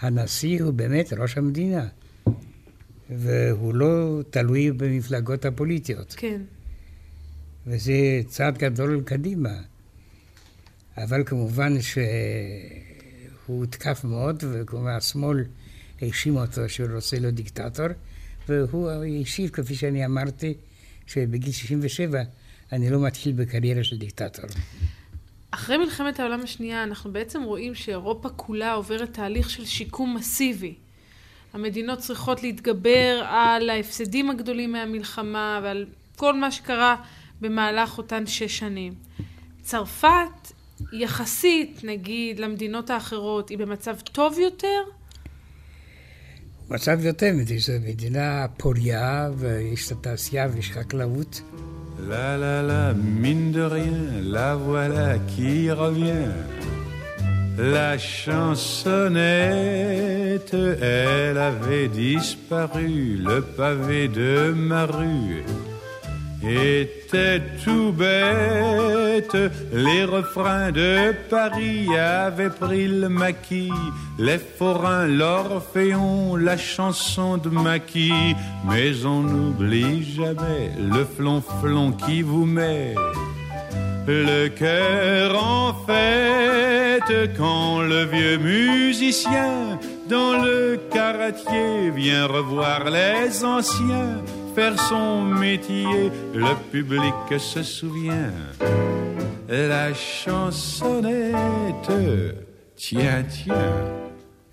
הנשיא 0.00 0.62
הוא 0.62 0.72
באמת 0.72 1.12
ראש 1.12 1.38
המדינה, 1.38 1.86
והוא 3.10 3.74
לא 3.74 4.20
תלוי 4.30 4.72
במפלגות 4.72 5.44
הפוליטיות. 5.44 6.14
כן. 6.16 6.40
וזה 7.66 8.20
צעד 8.26 8.58
גדול 8.58 9.02
קדימה. 9.04 9.50
אבל 10.96 11.22
כמובן 11.26 11.80
שהוא 11.80 12.04
הותקף 13.46 14.04
מאוד, 14.04 14.44
וכמובן 14.52 14.90
השמאל 14.90 15.44
האשים 16.00 16.36
אותו 16.36 16.68
שהוא 16.68 16.88
רוצה 16.94 17.18
להיות 17.18 17.34
דיקטטור, 17.34 17.86
והוא 18.48 18.90
השיב, 19.22 19.50
כפי 19.50 19.74
שאני 19.74 20.06
אמרתי, 20.06 20.54
שבגיל 21.06 21.52
67 21.52 22.22
אני 22.72 22.90
לא 22.90 23.00
מתחיל 23.00 23.32
בקריירה 23.32 23.84
של 23.84 23.98
דיקטטור. 23.98 24.44
אחרי 25.50 25.76
מלחמת 25.76 26.20
העולם 26.20 26.40
השנייה 26.40 26.82
אנחנו 26.82 27.12
בעצם 27.12 27.42
רואים 27.42 27.74
שאירופה 27.74 28.28
כולה 28.28 28.72
עוברת 28.72 29.12
תהליך 29.12 29.50
של 29.50 29.64
שיקום 29.64 30.16
מסיבי. 30.16 30.74
המדינות 31.52 31.98
צריכות 31.98 32.42
להתגבר 32.42 33.24
על 33.28 33.70
ההפסדים 33.70 34.30
הגדולים 34.30 34.72
מהמלחמה 34.72 35.60
ועל 35.62 35.86
כל 36.16 36.36
מה 36.36 36.50
שקרה 36.50 36.96
במהלך 37.40 37.98
אותן 37.98 38.26
שש 38.26 38.58
שנים. 38.58 38.94
צרפת 39.62 40.52
יחסית, 40.92 41.80
נגיד, 41.84 42.38
למדינות 42.38 42.90
האחרות, 42.90 43.48
היא 43.48 43.58
במצב 43.58 43.96
טוב 44.12 44.38
יותר? 44.38 44.80
מצב 46.70 47.04
יותר, 47.04 47.32
זו 47.58 47.72
מדינה 47.82 48.46
פוריה 48.56 49.30
ויש 49.36 49.86
את 49.86 49.92
התעשייה 49.92 50.48
ויש 50.52 50.70
חקלאות. 50.70 51.40
La 52.08 52.38
la 52.38 52.62
la, 52.62 52.94
mine 52.94 53.52
de 53.52 53.60
rien, 53.60 54.22
la 54.22 54.56
voilà 54.56 55.18
qui 55.30 55.70
revient. 55.70 56.32
La 57.58 57.98
chansonnette, 57.98 58.94
elle 60.54 61.36
avait 61.36 61.88
disparu, 61.88 63.18
le 63.18 63.42
pavé 63.42 64.08
de 64.08 64.54
ma 64.56 64.86
rue 64.86 65.44
était 66.42 67.42
tout 67.64 67.92
bête. 67.92 69.36
Les 69.72 70.04
refrains 70.04 70.72
de 70.72 71.12
Paris 71.28 71.88
avaient 71.96 72.50
pris 72.50 72.88
le 72.88 73.08
maquis, 73.08 73.72
les 74.18 74.38
forains, 74.38 75.06
l'orphéon, 75.06 76.36
la 76.36 76.56
chanson 76.56 77.36
de 77.36 77.48
maquis. 77.48 78.34
Mais 78.68 79.04
on 79.04 79.22
n'oublie 79.22 80.02
jamais 80.02 80.70
le 80.78 81.04
flonflon 81.04 81.92
qui 81.92 82.22
vous 82.22 82.46
met 82.46 82.94
le 84.06 84.48
cœur 84.48 85.42
en 85.42 85.74
fête 85.86 87.36
quand 87.36 87.80
le 87.80 88.04
vieux 88.06 88.38
musicien 88.38 89.78
dans 90.08 90.42
le 90.42 90.80
caratier 90.90 91.90
vient 91.94 92.26
revoir 92.26 92.90
les 92.90 93.44
anciens 93.44 94.16
faire 94.54 94.76
son 94.88 95.22
métier, 95.44 96.10
le 96.34 96.52
public 96.72 97.14
se 97.38 97.62
souvient. 97.62 98.32
La 99.48 99.94
chansonnette, 99.94 101.92
tiens, 102.76 103.22
tiens. 103.34 104.00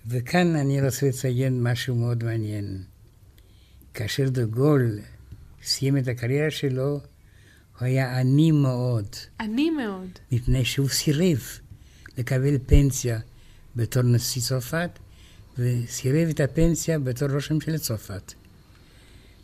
וכאן 0.06 0.56
אני 0.56 0.82
רוצה 0.82 1.08
לציין 1.08 1.62
משהו 1.62 1.94
מאוד 1.94 2.24
מעניין. 2.24 2.82
כאשר 3.94 4.28
דה 4.28 4.44
גול 4.44 4.98
סיים 5.62 5.96
את 5.96 6.08
הקריירה 6.08 6.50
שלו, 6.50 6.90
הוא 6.92 7.00
היה 7.80 8.20
עני 8.20 8.50
מאוד. 8.50 9.06
עני 9.40 9.70
מאוד. 9.70 10.08
מפני 10.32 10.64
שהוא 10.64 10.88
סירב 10.88 11.42
לקבל 12.18 12.58
פנסיה 12.66 13.18
בתור 13.76 14.02
נשיא 14.02 14.42
צרפת, 14.42 14.90
וסירב 15.58 16.28
את 16.28 16.40
הפנסיה 16.40 16.98
בתור 16.98 17.28
ראש 17.28 17.50
ממשלת 17.50 17.80
צרפת. 17.80 18.32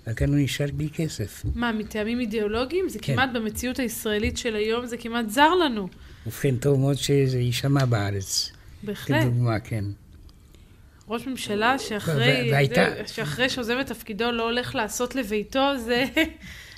וכאן 0.06 0.28
הוא 0.28 0.36
נשאר 0.38 0.66
בלי 0.76 0.88
כסף. 0.90 1.42
מה, 1.54 1.72
מטעמים 1.72 2.20
אידיאולוגיים? 2.20 2.88
זה 2.88 2.98
כן. 2.98 3.12
כמעט 3.12 3.30
במציאות 3.34 3.78
הישראלית 3.78 4.36
של 4.36 4.56
היום, 4.56 4.86
זה 4.86 4.96
כמעט 4.96 5.30
זר 5.30 5.54
לנו. 5.54 5.88
ובכן, 6.26 6.56
טוב 6.56 6.80
מאוד 6.80 6.96
שזה 6.96 7.38
יישמע 7.38 7.84
בארץ. 7.84 8.52
בהחלט. 8.82 9.22
כדוגמה, 9.22 9.60
כן. 9.60 9.84
ראש 11.08 11.26
ממשלה 11.26 11.78
שאחרי, 11.78 12.14
ו- 12.48 12.52
והייתה- 12.52 13.08
שאחרי 13.08 13.48
שעוזב 13.48 13.76
את 13.80 13.86
תפקידו 13.86 14.30
לא 14.30 14.42
הולך 14.42 14.74
לעשות 14.74 15.14
לביתו, 15.14 15.78
זה, 15.84 16.04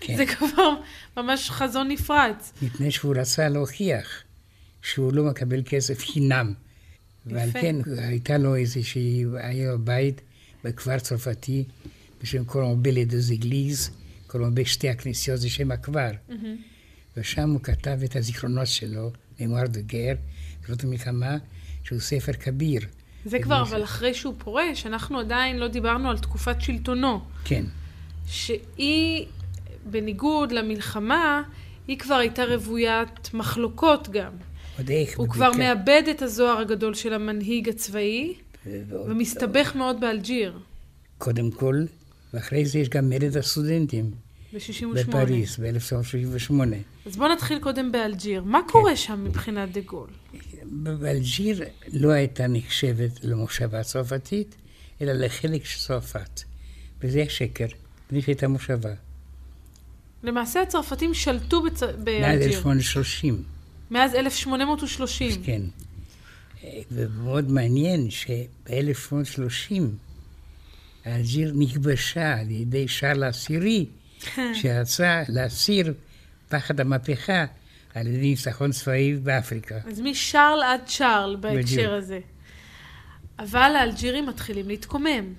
כן. 0.01 0.16
זה 0.16 0.27
כבר 0.27 0.70
ממש 1.16 1.51
חזון 1.51 1.89
נפרץ. 1.89 2.53
מפני 2.62 2.91
שהוא 2.91 3.14
רצה 3.16 3.49
להוכיח 3.49 4.22
שהוא 4.83 5.12
לא 5.12 5.24
מקבל 5.24 5.62
כסף 5.66 5.99
חינם. 5.99 6.53
ועל. 7.27 7.51
כן 7.53 7.77
הייתה 7.99 8.39
לו 8.39 8.57
איזושהי, 8.57 9.24
היה 9.37 9.77
בית 9.77 10.20
בכפר 10.64 10.99
צרפתי 10.99 11.64
בשם 12.23 12.45
קולומבה 12.45 12.91
לדוז 12.91 13.33
אגליז, 13.33 13.91
קולומבה 14.27 14.64
שתי 14.64 14.89
הכנסיות 14.89 15.41
זה 15.41 15.51
שם 15.51 15.71
הכפר. 15.71 16.11
ושם 17.17 17.51
הוא 17.51 17.61
כתב 17.61 17.99
את 18.05 18.17
הזיכרונות 18.17 18.67
שלו, 18.67 19.11
ממואר 19.41 19.67
דה 19.67 19.81
גר, 19.81 20.14
זאת 20.69 20.85
המלחמה, 20.85 21.37
שהוא 21.85 21.99
ספר 22.01 22.33
כביר. 22.33 22.81
זה 23.25 23.39
כבר, 23.39 23.62
אבל 23.62 23.85
אחרי 23.85 24.14
שהוא 24.14 24.35
פורש, 24.39 24.87
אנחנו 24.87 25.19
עדיין 25.19 25.59
לא 25.59 25.69
דיברנו 25.69 26.11
על 26.11 26.19
תקופת 26.19 26.61
שלטונו. 26.61 27.21
כן, 27.45 27.64
שהיא, 28.27 29.27
בניגוד 29.91 30.53
למלחמה, 30.53 31.43
היא 31.89 31.99
כבר 31.99 32.14
הייתה 32.14 32.45
רוויית 32.45 33.35
מחלוקות 33.35 34.09
גם. 34.09 34.33
עוד 34.79 34.91
איך. 34.91 35.19
הוא 35.19 35.29
כבר. 35.29 35.53
מאבד 35.59 36.03
את 36.11 36.23
הזוהר 36.23 36.59
הגדול 36.59 36.95
של 36.95 37.12
המנהיג 37.12 37.69
הצבאי, 37.69 38.35
ועוד- 38.67 39.11
ומסתבך 39.11 39.73
מאוד 39.77 40.01
באלג'יר, 40.01 40.59
קודם 41.19 41.51
כל, 41.51 41.85
ואחרי 42.35 42.66
זה 42.66 42.79
יש 42.79 42.89
גם 42.89 43.09
מרד 43.09 43.37
הסטודנטים 43.37 44.11
ב-68. 44.53 44.87
בפריז 44.95 45.57
ב-1938. 45.57 46.55
אז 47.07 47.16
בואו 47.16 47.33
נתחיל 47.33 47.59
קודם 47.59 47.93
באלג'יר. 47.93 48.43
מה 48.45 48.61
קורה 48.68 48.97
שם 48.97 49.24
מבחינת 49.24 49.72
דה 49.72 49.81
גול? 49.81 50.09
באלג'יר 51.01 51.62
לא 51.93 52.11
הייתה 52.11 52.47
נחשבת 52.47 53.24
למושבה 53.24 53.83
צרפתית, 53.83 54.57
אלא 55.01 55.12
לחלק 55.12 55.64
של 55.64 55.81
צרפת. 55.81 56.41
וזה 57.01 57.24
שקר, 57.29 57.66
מפני 58.07 58.22
שהייתה 58.22 58.49
מושבה. 58.49 58.93
למעשה 60.22 60.62
הצרפתים 60.62 61.14
שלטו 61.14 61.62
בצ... 61.62 61.83
מאז 61.83 61.95
באלג'יר. 62.05 62.47
1830, 62.47 63.43
מאז 63.91 64.14
1830. 64.14 65.43
כן. 65.45 65.62
ומאוד 66.91 67.51
מעניין 67.51 68.11
שב-1830 68.11 69.72
אלג'יר 71.07 71.53
נכבשה 71.55 72.39
על 72.41 72.51
ידי 72.51 72.89
שרל 72.89 73.23
העשירי, 73.23 73.87
שרצה 74.55 75.23
להסיר 75.29 75.95
פחד 76.49 76.81
המהפכה 76.81 77.45
על 77.95 78.07
ידי 78.07 78.19
ניצחון 78.21 78.73
צבאי 78.73 79.15
באפריקה. 79.15 79.79
אז 79.87 80.01
משארל 80.01 80.63
עד 80.67 80.81
צ'ארל 80.87 81.37
בהקשר 81.37 81.77
בדיוק. 81.77 81.93
הזה. 81.93 82.21
אבל 83.39 83.77
האלג'ירים 83.79 84.27
מתחילים 84.27 84.69
להתקומם. 84.69 85.35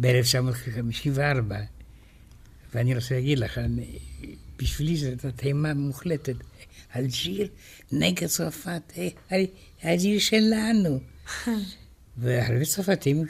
ב-1954. 0.00 1.52
ואני 2.74 2.94
רוצה 2.94 3.14
להגיד 3.14 3.38
לך, 3.38 3.60
בשבילי 4.58 4.96
זו 4.96 5.06
הייתה 5.06 5.32
תימה 5.32 5.74
מוחלטת. 5.74 6.36
אלג'יר 6.96 7.48
נגד 7.92 8.26
צרפת, 8.26 8.92
אה, 8.98 9.44
אלג'יר 9.84 10.18
שלנו. 10.18 11.00
והרבה 12.16 12.64
צרפתים, 12.64 13.24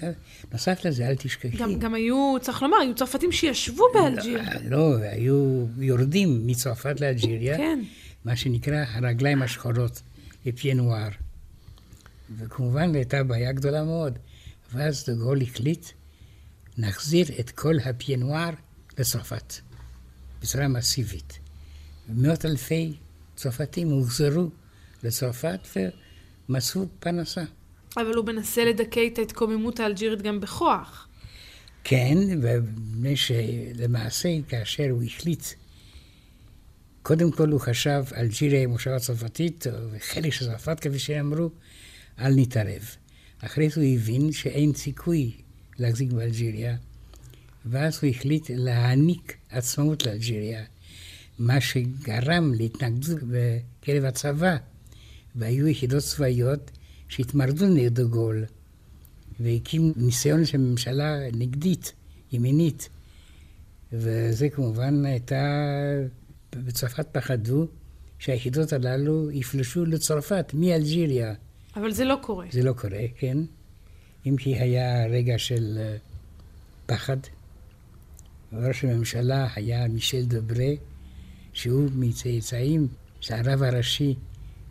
נוסף 0.52 0.84
לזה, 0.84 1.08
אל 1.08 1.14
תשכחי. 1.14 1.56
גם, 1.56 1.78
גם 1.78 1.94
היו, 1.94 2.36
צריך 2.40 2.62
לומר, 2.62 2.76
היו 2.76 2.94
צרפתים 2.94 3.32
שישבו 3.32 3.84
באלג'יר. 3.94 4.40
לא, 4.64 4.96
היו 4.96 5.66
יורדים 5.78 6.46
מצרפת 6.46 7.00
לאלג'יריה, 7.00 7.56
כן. 7.56 7.80
מה 8.24 8.36
שנקרא 8.36 8.84
הרגליים 8.88 9.42
השחורות, 9.42 10.02
לפיינואר. 10.46 11.08
וכמובן 12.38 12.94
הייתה 12.94 13.22
בעיה 13.22 13.52
גדולה 13.52 13.84
מאוד. 13.84 14.18
ואז 14.72 15.04
דה 15.06 15.14
גול 15.14 15.42
החליט, 15.42 15.86
נחזיר 16.78 17.26
את 17.40 17.50
כל 17.50 17.74
הפיינואר 17.84 18.50
לצרפת, 18.98 19.54
בצורה 20.42 20.68
מסיבית. 20.68 21.38
ומאות 22.08 22.44
אלפי 22.44 22.96
צרפתים 23.36 23.90
הוחזרו 23.90 24.50
לצרפת 25.02 25.60
ומצאו 26.48 26.86
פרנסה. 27.00 27.42
אבל 27.96 28.14
הוא 28.14 28.26
מנסה 28.26 28.64
לדכא 28.64 29.06
את 29.06 29.18
ההתקוממות 29.18 29.80
האלג'ירית 29.80 30.22
גם 30.22 30.40
בכוח. 30.40 31.08
כן, 31.84 32.18
ומפני 32.42 33.16
שלמעשה, 33.16 34.28
כאשר 34.48 34.86
הוא 34.90 35.02
החליט, 35.02 35.44
קודם 37.02 37.30
כל 37.30 37.48
הוא 37.48 37.60
חשב, 37.60 38.04
אלג'יריה 38.16 38.60
היא 38.60 38.66
מושבה 38.66 38.98
צרפתית, 38.98 39.66
וחלק 39.90 40.32
של 40.32 40.44
צרפת, 40.44 40.80
כפי 40.80 40.98
שאמרו, 40.98 41.50
אל 42.18 42.34
נתערב. 42.36 42.82
אחרי 43.40 43.68
זה 43.68 43.80
הוא 43.80 43.94
הבין 43.94 44.32
שאין 44.32 44.74
סיכוי 44.74 45.30
להחזיק 45.78 46.12
באלג'יריה, 46.12 46.76
ואז 47.66 47.98
הוא 48.02 48.10
החליט 48.10 48.50
להעניק 48.54 49.36
עצמאות 49.50 50.06
לאלג'יריה, 50.06 50.64
מה 51.38 51.60
שגרם 51.60 52.54
להתנגדות 52.54 53.18
בקרב 53.22 54.04
הצבא, 54.04 54.56
והיו 55.34 55.68
יחידות 55.68 56.02
צבאיות 56.02 56.70
שהתמרדו 57.12 57.66
נגד 57.66 57.94
דה 57.94 58.04
גול. 58.04 58.44
והקים 59.40 59.92
ניסיון 59.96 60.44
של 60.44 60.58
ממשלה 60.58 61.30
נגדית, 61.32 61.92
ימינית. 62.32 62.88
וזה 63.92 64.48
כמובן 64.48 65.04
הייתה, 65.04 65.44
בצרפת 66.56 67.06
פחדו 67.12 67.66
שהיחידות 68.18 68.72
הללו 68.72 69.30
יפלשו 69.30 69.84
לצרפת, 69.84 70.50
מאלג'יריה. 70.54 71.34
אבל 71.76 71.92
זה 71.92 72.04
לא 72.04 72.18
קורה. 72.22 72.46
זה 72.50 72.62
לא 72.62 72.72
קורה, 72.72 73.04
כן. 73.18 73.38
אם 74.26 74.36
כי 74.38 74.58
היה 74.58 75.06
רגע 75.06 75.38
של 75.38 75.78
אה, 75.80 75.96
פחד. 76.86 77.16
ראש 78.52 78.84
הממשלה 78.84 79.48
היה 79.54 79.88
מישל 79.88 80.24
דברה, 80.24 80.72
שהוא 81.52 81.90
מצאצאים 81.94 82.88
של 83.20 83.34
הרב 83.34 83.62
הראשי 83.62 84.14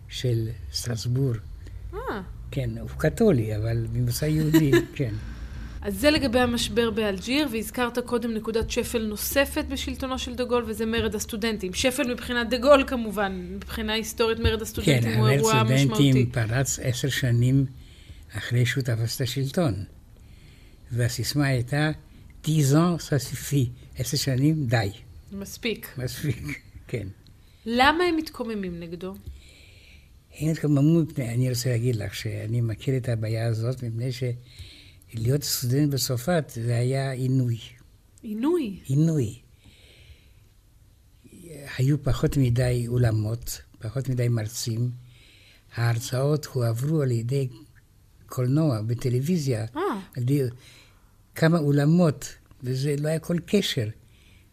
של 0.08 0.50
סטרסבורג. 0.74 1.51
אה, 1.94 2.22
כן, 2.52 2.70
הוא 2.78 2.89
קתולי, 2.98 3.56
אבל 3.56 3.86
ממוצא 3.94 4.26
יהודי, 4.26 4.72
כן. 4.96 5.14
אז 5.82 6.00
זה 6.00 6.12
לגבי 6.12 6.39
המשבר 6.39 6.92
באלג'יר, 6.92 7.48
והזכרת 7.52 8.00
קודם 8.00 8.34
נקודת 8.34 8.72
שפל 8.72 9.06
נוספת 9.06 9.66
בשלטונו 9.70 10.20
של 10.20 10.36
דה 10.36 10.44
גול, 10.44 10.64
וזה 10.68 10.86
מרד 10.86 11.16
הסטודנטים. 11.16 11.74
שפל 11.74 12.12
מבחינת 12.12 12.50
דה 12.50 12.58
גול 12.58 12.84
כמובן, 12.88 13.48
מבחינה 13.56 13.94
היסטורית 13.94 14.39
מרד 14.39 14.62
הסטודנטים 14.62 15.12
כן, 15.12 15.20
הוא 15.20 15.28
אירוע 15.28 15.64
משמעותי. 15.64 15.86
סטודנטים 15.86 16.32
פרץ 16.32 16.80
עשר 16.84 17.10
שנים 17.10 17.66
אחרי 18.38 18.66
שהוא 18.66 18.84
תפס 18.84 19.16
את 19.16 19.22
השלטון. 19.22 19.74
והסיסמה 20.92 21.48
הייתה, 21.48 21.92
דיזון 22.44 23.00
ססיפי, 23.00 23.70
עשר 23.98 24.18
שנים, 24.18 24.66
די, 24.66 24.92
מספיק. 25.32 25.88
מספיק, 25.98 26.62
כן. 26.88 27.08
למה 27.66 28.04
הם 28.04 28.18
מתקוממים 28.18 28.80
נגדו? 28.80 29.14
הם 30.39 30.49
התקוממו 30.49 31.01
מפני, 31.01 31.34
אני 31.34 31.49
רוצה 31.49 31.69
להגיד 31.69 31.95
לך 31.95 32.15
שאני 32.15 32.61
מכיר 32.61 32.97
את 32.97 33.09
הבעיה 33.09 33.47
הזאת, 33.47 33.84
מפני 33.84 34.09
שלהיות 34.11 35.43
סטודנט 35.43 35.93
בצרפת 35.93 36.51
זה 36.55 36.77
היה 36.77 37.11
עינוי. 37.11 37.57
עינוי. 38.21 38.79
עינוי. 38.86 39.39
היו 41.77 42.03
פחות 42.03 42.38
מדי 42.38 42.86
אולמות, 42.88 43.61
פחות 43.79 44.09
מדי 44.09 44.27
מרצים. 44.27 44.91
ההרצאות 45.75 46.45
הועברו 46.45 47.01
על 47.01 47.11
ידי 47.11 47.47
קולנוע 48.25 48.82
בטלוויזיה, 48.82 49.65
אה, 49.75 49.82
על 50.17 50.23
ידי 50.23 50.41
כמה 51.36 51.59
אולמות, 51.59 52.36
וזה 52.63 52.95
לא 52.99 53.07
היה 53.07 53.19
כל 53.19 53.38
קשר 53.45 53.88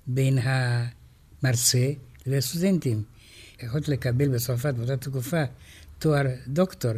בין 0.07 0.39
המרצה 0.39 1.91
לבין 2.27 2.39
הסטודנטים. 2.39 3.03
יכולת 3.63 3.89
לקבל 3.89 4.29
בצרפת 4.29 4.75
באותה 4.75 4.97
תקופה 4.97 5.43
תואר 5.99 6.27
דוקטור, 6.47 6.93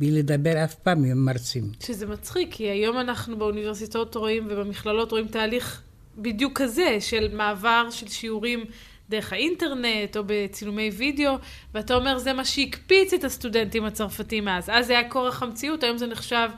בלי 0.00 0.10
לדבר 0.10 0.64
אף 0.64 0.74
פעם 0.74 1.04
עם 1.04 1.24
מרצים. 1.24 1.72
שזה 1.80 2.06
מצחיק, 2.06 2.48
כי 2.52 2.64
היום 2.64 2.98
אנחנו 2.98 3.38
באוניברסיטאות 3.38 4.14
רואים 4.14 4.46
ובמכללות 4.50 5.10
רואים 5.12 5.28
תהליך 5.28 5.82
בדיוק 6.18 6.62
כזה, 6.62 6.96
של 7.00 7.36
מעבר 7.36 7.88
של 7.90 8.08
שיעורים 8.08 8.64
דרך 9.08 9.32
האינטרנט 9.32 10.16
או 10.16 10.22
בצילומי 10.26 10.90
וידאו, 10.90 11.32
ואתה 11.74 11.94
אומר, 11.94 12.18
זה 12.18 12.32
מה 12.32 12.44
שהקפיץ 12.44 13.12
את 13.12 13.24
הסטודנטים 13.24 13.84
הצרפתים 13.84 14.48
אז. 14.48 14.64
אז 14.68 14.86
זה 14.86 14.98
היה 14.98 15.10
כורח 15.10 15.42
המציאות, 15.42 15.82
היום 15.82 15.98
זה 15.98 16.06
נחשב 16.06 16.48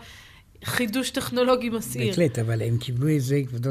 חידוש 0.64 1.11
טכנולוגי 1.11 1.68
מסעיר. 1.68 2.09
בהחלט, 2.09 2.38
אבל 2.38 2.62
הם 2.62 2.78
קיבלו 2.78 3.16
את 3.16 3.20
זה 3.20 3.40
כבודו, 3.49 3.70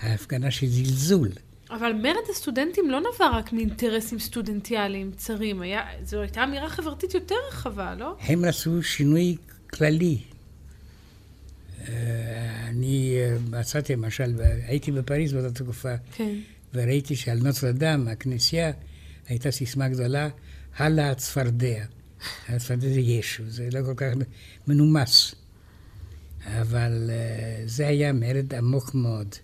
ההפגנה 0.00 0.50
של 0.50 0.66
זלזול. 0.66 1.28
אבל 1.70 1.92
מרד 1.92 2.30
הסטודנטים 2.30 2.90
לא 2.90 3.00
נבע 3.00 3.28
רק 3.38 3.52
מאינטרסים 3.52 4.18
סטודנטיאליים 4.18 5.12
צרים, 5.16 5.62
היה, 5.62 5.82
זו 6.04 6.20
הייתה 6.20 6.44
אמירה 6.44 6.68
חברתית 6.68 7.14
יותר 7.14 7.34
רחבה, 7.48 7.94
לא? 7.94 8.16
הם 8.20 8.44
עשו 8.44 8.82
שינוי 8.82 9.36
כללי. 9.72 10.18
אה, 11.88 12.66
אני 12.68 13.16
אה, 13.16 13.36
מצאתי 13.50 13.92
למשל, 13.92 14.34
הייתי 14.66 14.92
בפריז 14.92 15.32
באותה 15.32 15.50
תקופה, 15.50 15.94
כן. 16.12 16.34
וראיתי 16.74 17.16
שעל 17.16 17.38
נוטרדם, 17.38 18.08
הכנסייה, 18.08 18.72
הייתה 19.28 19.50
סיסמה 19.50 19.88
גדולה, 19.88 20.28
הלאה 20.76 21.10
הצפרדע. 21.10 21.84
הצפרדע 22.48 22.88
זה 22.88 23.00
ישו, 23.00 23.42
זה 23.48 23.68
לא 23.72 23.80
כל 23.86 23.94
כך 23.96 24.06
מנומס. 24.66 25.34
אבל 26.46 27.10
אה, 27.10 27.62
זה 27.66 27.88
היה 27.88 28.12
מרד 28.12 28.54
עמוק 28.54 28.94
מאוד, 28.94 29.34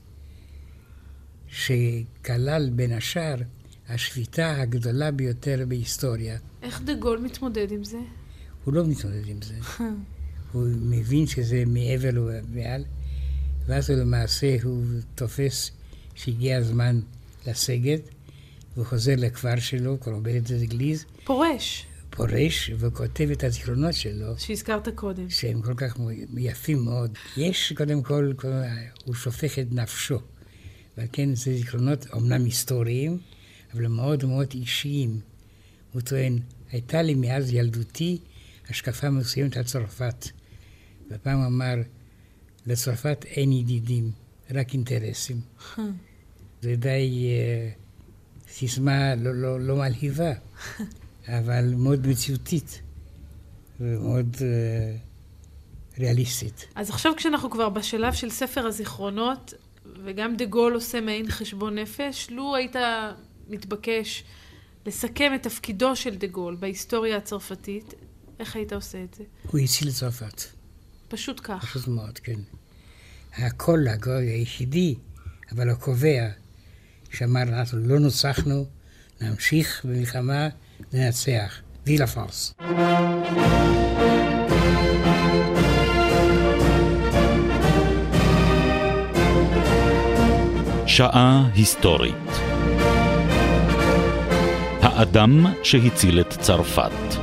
שכלל 1.56 2.70
בין 2.70 2.92
השאר 2.92 3.34
השביתה 3.88 4.60
הגדולה 4.60 5.10
ביותר 5.10 5.64
בהיסטוריה. 5.68 6.38
איך 6.62 6.80
דה 6.82 6.94
גול 6.94 7.18
מתמודד 7.18 7.72
עם 7.72 7.84
זה? 7.84 7.98
הוא 8.64 8.74
לא 8.74 8.86
מתמודד 8.86 9.28
עם 9.28 9.42
זה. 9.42 9.54
הוא 10.52 10.66
מבין 10.80 11.26
שזה 11.26 11.62
מעבר 11.66 12.10
ומעל, 12.14 12.84
ואז 13.66 13.90
הוא 13.90 13.98
למעשה 13.98 14.56
הוא 14.62 14.84
תופס 15.14 15.70
שהגיע 16.14 16.58
הזמן 16.58 17.00
לסגת, 17.46 18.00
והוא 18.74 18.86
חוזר 18.86 19.14
לכפר 19.16 19.58
שלו, 19.58 19.98
קוראים 19.98 20.22
לזה 20.26 20.60
אגליז, 20.64 21.04
פורש, 21.24 21.86
פורש 22.10 22.70
וכותב 22.78 23.28
את 23.32 23.44
הזיכרונות 23.44 23.94
שלו, 23.94 24.38
שהזכרת 24.38 24.88
קודם. 24.94 25.30
שהם 25.30 25.62
כל 25.62 25.74
כך 25.76 25.96
יפים 26.36 26.84
מאוד. 26.84 27.10
יש, 27.36 27.72
קודם 27.76 28.02
כל- 28.02 28.32
הוא 29.04 29.14
שופך 29.14 29.58
את 29.58 29.66
נפשו. 29.72 30.18
ועל 30.96 31.06
כן 31.12 31.34
זה 31.34 31.56
זיכרונות 31.56 32.06
אומנם 32.12 32.44
היסטוריים, 32.44 33.18
אבל 33.74 33.86
מאוד 33.86 34.24
מאוד 34.24 34.46
אישיים. 34.54 35.20
הוא 35.92 36.02
טוען, 36.02 36.38
הייתה 36.70 37.02
לי 37.02 37.14
מאז 37.14 37.52
ילדותי 37.52 38.18
השקפה 38.68 39.10
מסוימת 39.10 39.56
על 39.56 39.62
צרפת. 39.62 40.28
ופעם 41.10 41.40
אמר, 41.42 41.74
לצרפת 42.66 43.24
אין 43.24 43.52
ידידים, 43.52 44.10
רק 44.50 44.72
אינטרסים. 44.72 45.40
זה 46.62 46.76
די 46.76 47.26
אה, 47.26 47.70
סיסמה 48.48 49.14
לא, 49.14 49.34
לא, 49.34 49.60
לא 49.60 49.76
מלהיבה, 49.76 50.32
אבל 51.38 51.74
מאוד 51.74 52.06
מציאותית 52.06 52.82
ומאוד 53.80 54.36
אה, 54.40 54.96
ריאליסטית. 55.98 56.66
אז 56.74 56.90
עכשיו 56.90 57.12
כשאנחנו 57.16 57.50
כבר 57.50 57.68
בשלב 57.68 58.14
של 58.14 58.30
ספר 58.30 58.66
הזיכרונות, 58.66 59.54
וגם 60.04 60.36
דה 60.36 60.44
גול 60.44 60.74
עושה 60.74 61.00
מעין 61.00 61.30
חשבון 61.30 61.78
נפש, 61.78 62.30
לו 62.30 62.56
היית 62.56 62.76
מתבקש 63.48 64.24
לסכם 64.86 65.32
את 65.34 65.42
תפקידו 65.42 65.96
של 65.96 66.16
דה 66.16 66.26
גול 66.26 66.56
בהיסטוריה 66.60 67.16
הצרפתית, 67.16 67.94
איך 68.40 68.56
היית 68.56 68.72
עושה 68.72 69.02
את 69.04 69.14
זה? 69.14 69.24
הוא 69.50 69.60
הציל 69.60 69.88
את 69.88 69.94
צרפת, 69.94 70.42
פשוט 71.08 71.40
כך. 71.44 71.64
פשוט 71.64 71.88
מאוד, 71.88 72.18
כן. 72.18 72.40
הקול 73.32 73.88
הגוי 73.88 74.26
היחידי, 74.26 74.94
אבל 75.52 75.70
הקובע, 75.70 76.28
שאמר, 77.12 77.42
אנחנו 77.42 77.78
לא 77.78 77.98
נוצחנו, 77.98 78.66
נמשיך 79.20 79.84
במלחמה, 79.84 80.48
ננצח. 80.92 81.60
וילה 81.86 82.06
פרס. 82.06 82.54
שעה 90.96 91.44
היסטורית 91.54 92.30
האדם 94.82 95.46
שהציל 95.62 96.20
את 96.20 96.28
צרפת 96.28 97.16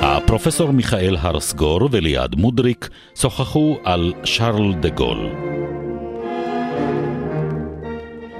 הפרופסור 0.00 0.70
מיכאל 0.70 1.16
הרסגור 1.20 1.88
וליעד 1.90 2.34
מודריק 2.34 2.88
שוחחו 3.14 3.76
על 3.84 4.12
שרל 4.24 4.74
דה 4.74 4.88
גול. 4.88 5.30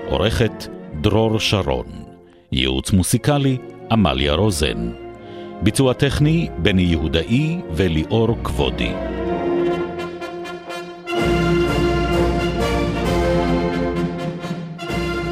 עורכת 0.09 0.67
דרור 1.01 1.41
שרון, 1.41 1.87
ייעוץ 2.53 2.93
מוסיקלי 2.93 3.59
עמליה 3.91 4.35
רוזן, 4.35 4.91
ביצוע 5.63 5.93
טכני 5.93 6.49
בני 6.59 6.83
יהודאי 6.83 7.61
וליאור 7.71 8.37
כבודי. 8.45 8.93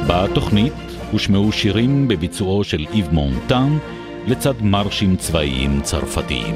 בתוכנית 0.07 0.73
הושמעו 1.11 1.51
שירים 1.51 2.07
בביצועו 2.07 2.63
של 2.63 2.85
איב 2.93 3.07
מונטן 3.11 3.77
לצד 4.27 4.61
מרשים 4.61 5.15
צבאיים 5.15 5.81
צרפתיים. 5.81 6.55